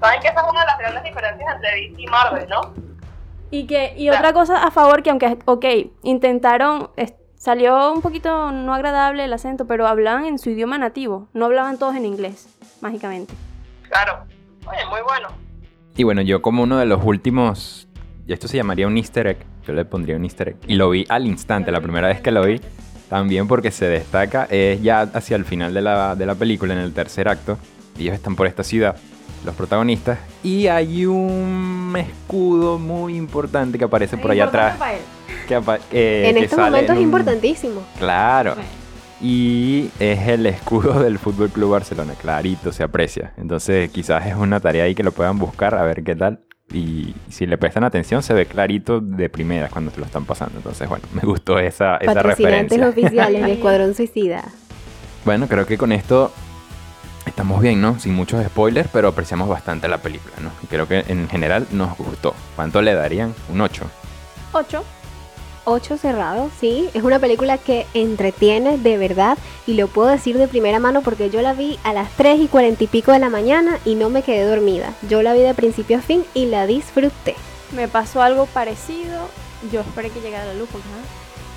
Saben 0.00 0.20
que 0.20 0.28
esa 0.28 0.40
es 0.42 0.50
una 0.50 0.60
de 0.60 0.66
las 0.66 0.78
grandes 0.78 1.04
diferencias 1.04 1.54
entre 1.54 1.70
DC 1.70 1.94
y 2.00 2.06
Marvel, 2.06 2.48
¿no? 2.48 2.72
Y 3.50 3.66
que 3.66 3.94
y 3.96 4.10
otra 4.10 4.32
cosa 4.32 4.64
a 4.64 4.70
favor 4.70 5.02
que 5.02 5.10
aunque 5.10 5.38
ok, 5.44 5.64
intentaron 6.02 6.90
salió 7.44 7.92
un 7.92 8.00
poquito 8.00 8.52
no 8.52 8.72
agradable 8.72 9.22
el 9.22 9.32
acento, 9.34 9.66
pero 9.66 9.86
hablaban 9.86 10.24
en 10.24 10.38
su 10.38 10.48
idioma 10.48 10.78
nativo, 10.78 11.28
no 11.34 11.44
hablaban 11.44 11.78
todos 11.78 11.94
en 11.94 12.06
inglés, 12.06 12.48
mágicamente. 12.80 13.34
Claro. 13.90 14.24
Oye, 14.66 14.86
muy 14.88 15.02
bueno. 15.02 15.28
Y 15.94 16.04
bueno, 16.04 16.22
yo 16.22 16.40
como 16.40 16.62
uno 16.62 16.78
de 16.78 16.86
los 16.86 17.04
últimos 17.04 17.86
y 18.26 18.32
esto 18.32 18.48
se 18.48 18.56
llamaría 18.56 18.86
un 18.86 18.96
easter 18.96 19.26
egg, 19.26 19.38
yo 19.66 19.74
le 19.74 19.84
pondría 19.84 20.16
un 20.16 20.24
easter 20.24 20.48
egg. 20.48 20.56
Y 20.66 20.76
lo 20.76 20.88
vi 20.88 21.04
al 21.10 21.26
instante, 21.26 21.70
la 21.70 21.82
primera 21.82 22.08
vez 22.08 22.22
que 22.22 22.30
lo 22.30 22.42
vi, 22.42 22.62
también 23.10 23.46
porque 23.46 23.70
se 23.70 23.88
destaca, 23.88 24.46
es 24.50 24.82
ya 24.82 25.02
hacia 25.02 25.36
el 25.36 25.44
final 25.44 25.74
de 25.74 25.82
la, 25.82 26.16
de 26.16 26.24
la 26.24 26.34
película, 26.34 26.72
en 26.72 26.80
el 26.80 26.94
tercer 26.94 27.28
acto. 27.28 27.58
Ellos 27.98 28.14
están 28.14 28.36
por 28.36 28.46
esta 28.46 28.64
ciudad, 28.64 28.96
los 29.44 29.54
protagonistas, 29.54 30.18
y 30.42 30.68
hay 30.68 31.04
un 31.04 31.94
escudo 31.94 32.78
muy 32.78 33.16
importante 33.16 33.76
que 33.76 33.84
aparece 33.84 34.16
por 34.16 34.30
allá 34.30 34.46
atrás. 34.46 34.78
Que 35.46 35.60
eh, 35.92 36.28
en 36.30 36.36
este 36.38 36.56
momento 36.56 36.92
es 36.92 37.00
importantísimo. 37.00 37.82
Claro. 37.98 38.54
Y 39.20 39.90
es 39.98 40.28
el 40.28 40.46
escudo 40.46 40.98
del 41.02 41.18
Fútbol 41.18 41.50
Club 41.50 41.70
Barcelona, 41.72 42.14
clarito, 42.20 42.72
se 42.72 42.82
aprecia. 42.82 43.32
Entonces, 43.36 43.90
quizás 43.90 44.26
es 44.26 44.34
una 44.34 44.60
tarea 44.60 44.84
ahí 44.84 44.94
que 44.94 45.02
lo 45.02 45.12
puedan 45.12 45.38
buscar 45.38 45.74
a 45.74 45.82
ver 45.84 46.02
qué 46.02 46.14
tal 46.14 46.40
y 46.72 47.14
si 47.28 47.46
le 47.46 47.58
prestan 47.58 47.84
atención 47.84 48.22
se 48.22 48.32
ve 48.34 48.46
clarito 48.46 49.00
de 49.00 49.28
primera 49.28 49.68
cuando 49.68 49.90
se 49.90 49.98
lo 49.98 50.06
están 50.06 50.24
pasando. 50.24 50.58
Entonces, 50.58 50.88
bueno, 50.88 51.06
me 51.12 51.22
gustó 51.22 51.58
esa, 51.58 51.96
esa 51.98 52.22
referencia. 52.22 52.88
oficiales 52.88 53.42
del 53.42 53.50
Escuadrón 53.56 53.94
Suicida. 53.94 54.44
Bueno, 55.24 55.46
creo 55.46 55.66
que 55.66 55.78
con 55.78 55.92
esto 55.92 56.32
estamos 57.26 57.60
bien, 57.62 57.80
¿no? 57.80 57.98
Sin 57.98 58.14
muchos 58.14 58.44
spoilers, 58.44 58.88
pero 58.92 59.08
apreciamos 59.08 59.48
bastante 59.48 59.88
la 59.88 59.98
película, 59.98 60.34
¿no? 60.40 60.50
creo 60.68 60.86
que 60.88 61.04
en 61.08 61.28
general 61.28 61.66
nos 61.70 61.96
gustó. 61.96 62.34
¿Cuánto 62.56 62.82
le 62.82 62.94
darían? 62.94 63.34
Un 63.50 63.60
8. 63.60 63.84
8. 64.52 64.84
8 65.64 65.96
cerrados, 65.96 66.52
sí. 66.58 66.88
Es 66.94 67.02
una 67.02 67.18
película 67.18 67.58
que 67.58 67.86
entretiene 67.94 68.78
de 68.78 68.98
verdad 68.98 69.38
y 69.66 69.74
lo 69.74 69.88
puedo 69.88 70.08
decir 70.08 70.38
de 70.38 70.48
primera 70.48 70.78
mano 70.78 71.02
porque 71.02 71.30
yo 71.30 71.42
la 71.42 71.54
vi 71.54 71.78
a 71.84 71.92
las 71.92 72.10
3 72.12 72.40
y 72.40 72.48
40 72.48 72.84
y 72.84 72.86
pico 72.86 73.12
de 73.12 73.18
la 73.18 73.30
mañana 73.30 73.78
y 73.84 73.94
no 73.94 74.10
me 74.10 74.22
quedé 74.22 74.44
dormida. 74.44 74.92
Yo 75.08 75.22
la 75.22 75.32
vi 75.32 75.40
de 75.40 75.54
principio 75.54 75.98
a 75.98 76.00
fin 76.00 76.24
y 76.34 76.46
la 76.46 76.66
disfruté. 76.66 77.34
Me 77.74 77.88
pasó 77.88 78.22
algo 78.22 78.46
parecido. 78.46 79.28
Yo 79.72 79.80
esperé 79.80 80.10
que 80.10 80.20
llegara 80.20 80.44
la 80.44 80.54
luz, 80.54 80.68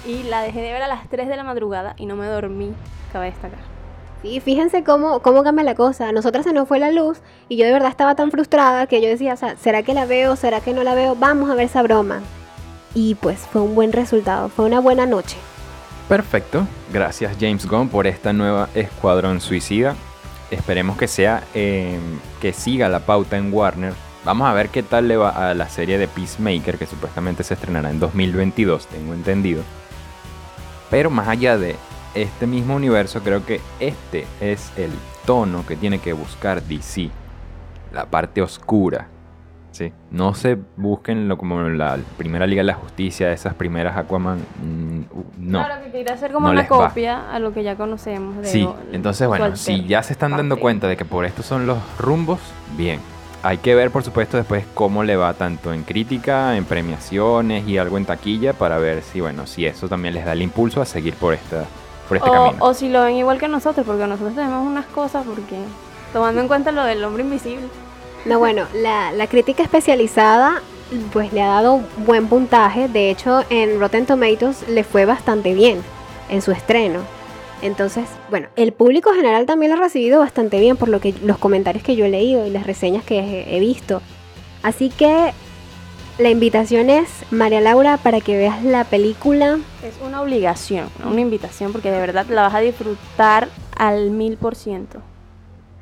Y 0.05 0.23
la 0.23 0.41
dejé 0.41 0.61
de 0.61 0.71
ver 0.71 0.81
a 0.81 0.87
las 0.87 1.07
3 1.09 1.27
de 1.27 1.35
la 1.35 1.43
madrugada 1.43 1.93
y 1.97 2.05
no 2.05 2.15
me 2.15 2.27
dormí, 2.27 2.71
cabe 3.11 3.27
destacar. 3.27 3.59
Sí, 4.21 4.39
fíjense 4.39 4.83
cómo, 4.83 5.19
cómo 5.19 5.43
cambia 5.43 5.63
la 5.63 5.75
cosa. 5.75 6.07
A 6.07 6.11
nosotras 6.11 6.45
se 6.45 6.53
nos 6.53 6.67
fue 6.67 6.79
la 6.79 6.91
luz 6.91 7.19
y 7.49 7.57
yo 7.57 7.65
de 7.65 7.73
verdad 7.73 7.89
estaba 7.89 8.15
tan 8.15 8.31
frustrada 8.31 8.87
que 8.87 9.01
yo 9.01 9.09
decía, 9.09 9.33
o 9.33 9.37
sea, 9.37 9.57
¿será 9.57 9.83
que 9.83 9.93
la 9.93 10.05
veo? 10.05 10.35
¿Será 10.35 10.61
que 10.61 10.73
no 10.73 10.83
la 10.83 10.95
veo? 10.95 11.15
Vamos 11.15 11.49
a 11.49 11.55
ver 11.55 11.65
esa 11.65 11.83
broma 11.83 12.21
y 12.97 13.13
pues 13.13 13.41
fue 13.41 13.61
un 13.61 13.75
buen 13.75 13.91
resultado, 13.91 14.49
fue 14.49 14.65
una 14.65 14.79
buena 14.79 15.05
noche. 15.05 15.37
Perfecto, 16.09 16.67
gracias 16.91 17.37
James 17.39 17.67
Gunn 17.67 17.89
por 17.89 18.07
esta 18.07 18.33
nueva 18.33 18.69
Escuadrón 18.73 19.39
Suicida. 19.39 19.95
Esperemos 20.49 20.97
que 20.97 21.07
sea, 21.07 21.43
em, 21.53 22.01
que 22.41 22.53
siga 22.53 22.89
la 22.89 23.01
pauta 23.01 23.37
en 23.37 23.53
Warner. 23.53 23.93
Vamos 24.25 24.47
a 24.47 24.53
ver 24.53 24.69
qué 24.69 24.81
tal 24.81 25.07
le 25.07 25.15
va 25.15 25.29
a 25.29 25.53
la 25.53 25.69
serie 25.69 25.99
de 25.99 26.07
Peacemaker, 26.07 26.79
que 26.79 26.87
supuestamente 26.87 27.43
se 27.43 27.53
estrenará 27.53 27.91
en 27.91 27.99
2022, 27.99 28.87
tengo 28.87 29.13
entendido. 29.13 29.61
Pero 30.89 31.11
más 31.11 31.27
allá 31.27 31.55
de 31.55 31.75
este 32.15 32.47
mismo 32.47 32.75
universo, 32.75 33.21
creo 33.21 33.45
que 33.45 33.61
este 33.79 34.25
es 34.41 34.71
el 34.75 34.91
tono 35.27 35.67
que 35.67 35.75
tiene 35.75 35.99
que 35.99 36.13
buscar 36.13 36.63
DC. 36.63 37.11
La 37.93 38.07
parte 38.07 38.41
oscura. 38.41 39.07
¿Sí? 39.77 39.93
No 40.11 40.33
se 40.33 40.57
busquen 40.75 41.27
lo 41.27 41.37
como 41.37 41.61
la 41.61 41.97
primera 42.17 42.47
Liga 42.47 42.61
de 42.61 42.65
la 42.67 42.73
Justicia, 42.73 43.31
esas 43.31 43.53
primeras 43.53 43.95
Aquaman. 43.95 44.39
mm, 44.39 45.01
No. 45.37 45.63
Claro, 45.63 45.83
que 45.83 45.91
quiere 45.91 46.11
hacer 46.11 46.31
como 46.31 46.47
no 46.47 46.53
una 46.53 46.63
va. 46.63 46.67
copia 46.67 47.31
a 47.31 47.39
lo 47.39 47.53
que 47.53 47.63
ya 47.63 47.75
conocemos. 47.75 48.37
De 48.37 48.45
Sí, 48.45 48.67
entonces 48.91 49.27
bueno, 49.27 49.55
si 49.55 49.85
ya 49.85 50.01
se 50.03 50.13
están 50.13 50.31
dando 50.31 50.59
cuenta 50.59 50.87
de 50.87 50.97
que 50.97 51.05
por 51.05 51.25
estos 51.25 51.45
son 51.45 51.67
los 51.67 51.77
rumbos, 51.99 52.39
bien. 52.75 52.99
Hay 53.43 53.59
que 53.59 53.75
ver, 53.75 53.91
por 53.91 54.03
supuesto, 54.03 54.35
después 54.35 54.65
cómo 54.73 55.03
le 55.03 55.15
va 55.15 55.33
tanto 55.35 55.71
en 55.71 55.83
crítica, 55.83 56.57
en 56.57 56.65
premiaciones 56.65 57.67
y 57.67 57.77
algo 57.77 57.97
en 57.97 58.05
taquilla 58.05 58.53
para 58.53 58.79
ver 58.79 59.03
si, 59.03 59.21
bueno, 59.21 59.45
si 59.45 59.65
eso 59.65 59.87
también 59.87 60.15
les 60.15 60.25
da 60.25 60.33
el 60.33 60.41
impulso 60.41 60.81
a 60.81 60.85
seguir 60.85 61.13
por 61.13 61.35
esta, 61.35 61.65
por 62.09 62.17
este 62.17 62.29
o, 62.29 62.33
camino. 62.33 62.65
o 62.65 62.73
si 62.73 62.89
lo 62.89 63.03
ven 63.03 63.15
igual 63.15 63.37
que 63.39 63.47
nosotros, 63.47 63.85
porque 63.85 64.07
nosotros 64.07 64.33
tenemos 64.35 64.65
unas 64.65 64.87
cosas, 64.87 65.23
porque 65.25 65.55
tomando 66.11 66.41
en 66.41 66.47
cuenta 66.47 66.71
lo 66.71 66.83
del 66.83 67.03
hombre 67.03 67.23
invisible. 67.23 67.67
No, 68.25 68.39
bueno, 68.39 68.65
la, 68.73 69.27
crítica 69.27 69.63
especializada 69.63 70.61
pues 71.11 71.33
le 71.33 71.41
ha 71.41 71.47
dado 71.47 71.81
buen 72.05 72.27
puntaje. 72.27 72.87
De 72.87 73.09
hecho, 73.09 73.43
en 73.49 73.79
Rotten 73.79 74.05
Tomatoes 74.05 74.67
le 74.67 74.83
fue 74.83 75.05
bastante 75.05 75.53
bien 75.53 75.81
en 76.29 76.41
su 76.41 76.51
estreno. 76.51 77.01
Entonces, 77.61 78.05
bueno, 78.29 78.47
el 78.55 78.71
público 78.71 79.13
general 79.13 79.45
también 79.45 79.71
lo 79.71 79.77
ha 79.77 79.81
recibido 79.81 80.19
bastante 80.19 80.59
bien 80.59 80.77
por 80.77 80.89
lo 80.89 80.99
que 80.99 81.13
los 81.23 81.37
comentarios 81.37 81.83
que 81.83 81.95
yo 81.95 82.05
he 82.05 82.09
leído 82.09 82.45
y 82.45 82.51
las 82.51 82.67
reseñas 82.67 83.03
que 83.03 83.45
he, 83.49 83.59
visto. 83.59 84.01
Así 84.61 84.89
que 84.89 85.31
la 86.19 86.29
invitación 86.29 86.89
es, 86.89 87.09
María 87.31 87.61
Laura, 87.61 87.97
para 87.97 88.21
que 88.21 88.37
veas 88.37 88.63
la 88.63 88.83
película. 88.83 89.57
Es 89.83 89.95
una 90.05 90.21
obligación, 90.21 90.89
una 91.03 91.21
invitación, 91.21 91.71
porque 91.71 91.89
de 91.89 91.99
verdad 91.99 92.27
la 92.29 92.43
vas 92.43 92.53
a 92.53 92.59
disfrutar 92.59 93.47
al 93.75 94.11
mil 94.11 94.37
por 94.37 94.55
ciento. 94.55 95.01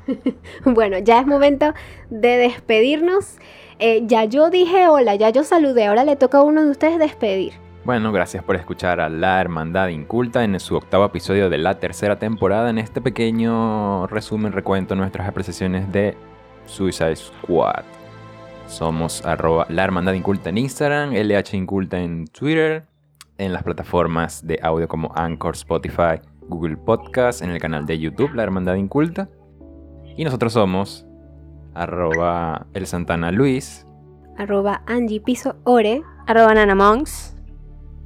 Bueno, 0.64 0.98
ya 0.98 1.20
es 1.20 1.26
momento 1.26 1.72
de 2.10 2.36
despedirnos. 2.36 3.38
Eh, 3.78 4.02
ya 4.06 4.24
yo 4.24 4.50
dije 4.50 4.88
hola, 4.88 5.14
ya 5.16 5.30
yo 5.30 5.44
saludé, 5.44 5.86
ahora 5.86 6.04
le 6.04 6.16
toca 6.16 6.38
a 6.38 6.42
uno 6.42 6.64
de 6.64 6.70
ustedes 6.70 6.98
despedir. 6.98 7.52
Bueno, 7.84 8.10
gracias 8.10 8.42
por 8.42 8.56
escuchar 8.56 9.00
a 9.00 9.08
La 9.08 9.40
Hermandad 9.40 9.88
Inculta 9.88 10.42
en 10.42 10.58
su 10.58 10.74
octavo 10.74 11.04
episodio 11.04 11.48
de 11.48 11.58
la 11.58 11.78
tercera 11.78 12.18
temporada. 12.18 12.68
En 12.68 12.78
este 12.78 13.00
pequeño 13.00 14.08
resumen, 14.08 14.52
recuento 14.52 14.96
nuestras 14.96 15.28
apreciaciones 15.28 15.92
de 15.92 16.16
Suicide 16.64 17.14
Squad. 17.14 17.84
Somos 18.66 19.24
arroba 19.24 19.66
La 19.68 19.84
Hermandad 19.84 20.14
Inculta 20.14 20.50
en 20.50 20.58
Instagram, 20.58 21.12
LH 21.12 21.56
Inculta 21.56 22.00
en 22.00 22.26
Twitter, 22.26 22.86
en 23.38 23.52
las 23.52 23.62
plataformas 23.62 24.44
de 24.44 24.58
audio 24.62 24.88
como 24.88 25.12
Anchor, 25.14 25.54
Spotify, 25.54 26.20
Google 26.48 26.76
Podcast, 26.76 27.40
en 27.42 27.50
el 27.50 27.60
canal 27.60 27.86
de 27.86 28.00
YouTube 28.00 28.34
La 28.34 28.42
Hermandad 28.42 28.74
Inculta. 28.74 29.28
Y 30.16 30.24
nosotros 30.24 30.52
somos 30.52 31.06
arroba 31.74 32.66
El 32.72 32.86
Santana 32.86 33.30
Luis, 33.30 33.86
Arroba 34.38 34.82
Angie 34.86 35.20
Piso 35.20 35.56
Ore. 35.64 36.02
Arroba 36.26 36.54
Nanamonks. 36.54 37.36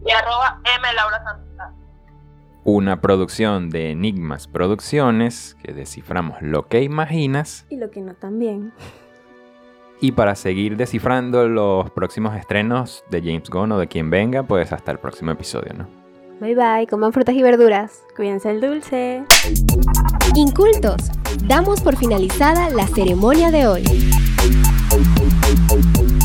Y 0.07 0.11
arroba 0.11 0.61
M 0.77 0.95
Laura 0.95 1.23
Santana. 1.25 1.75
una 2.65 3.01
producción 3.01 3.71
de 3.71 3.91
Enigmas 3.91 4.47
Producciones, 4.47 5.57
que 5.63 5.73
desciframos 5.73 6.41
lo 6.41 6.69
que 6.69 6.83
imaginas. 6.83 7.67
Y 7.71 7.77
lo 7.77 7.91
que 7.91 8.01
no 8.01 8.15
también. 8.15 8.73
Y 10.01 10.13
para 10.13 10.35
seguir 10.35 10.77
descifrando 10.77 11.49
los 11.49 11.91
próximos 11.91 12.37
estrenos 12.37 13.05
de 13.11 13.21
James 13.21 13.51
Gunn 13.51 13.73
o 13.73 13.79
de 13.79 13.89
quien 13.89 14.09
venga, 14.11 14.43
pues 14.45 14.73
hasta 14.73 14.93
el 14.93 14.99
próximo 14.99 15.33
episodio, 15.33 15.75
¿no? 15.75 16.00
Bye 16.41 16.55
bye, 16.55 16.87
coman 16.87 17.13
frutas 17.13 17.35
y 17.35 17.43
verduras. 17.43 18.03
Cuídense 18.17 18.51
el 18.51 18.63
dulce. 18.63 19.23
Incultos, 20.35 20.97
damos 21.47 21.83
por 21.83 21.97
finalizada 21.99 22.71
la 22.71 22.87
ceremonia 22.87 23.51
de 23.51 23.67
hoy. 23.67 23.85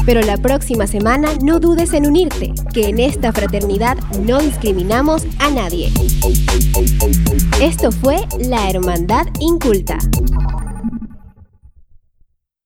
Pero 0.06 0.21
la 0.21 0.38
próxima 0.38 0.88
semana 0.88 1.28
no 1.43 1.60
dudes 1.60 1.91
en 1.91 2.08
unirte, 2.08 2.54
que 2.73 2.88
en 2.88 2.99
esta 2.99 3.34
fraternidad 3.34 3.97
no 4.21 4.39
discriminamos 4.39 5.28
a 5.39 5.49
nadie. 5.49 5.91
Esto 7.62 7.91
fue 7.91 8.19
La 8.39 8.69
Hermandad 8.69 9.25
Inculta. 9.41 9.97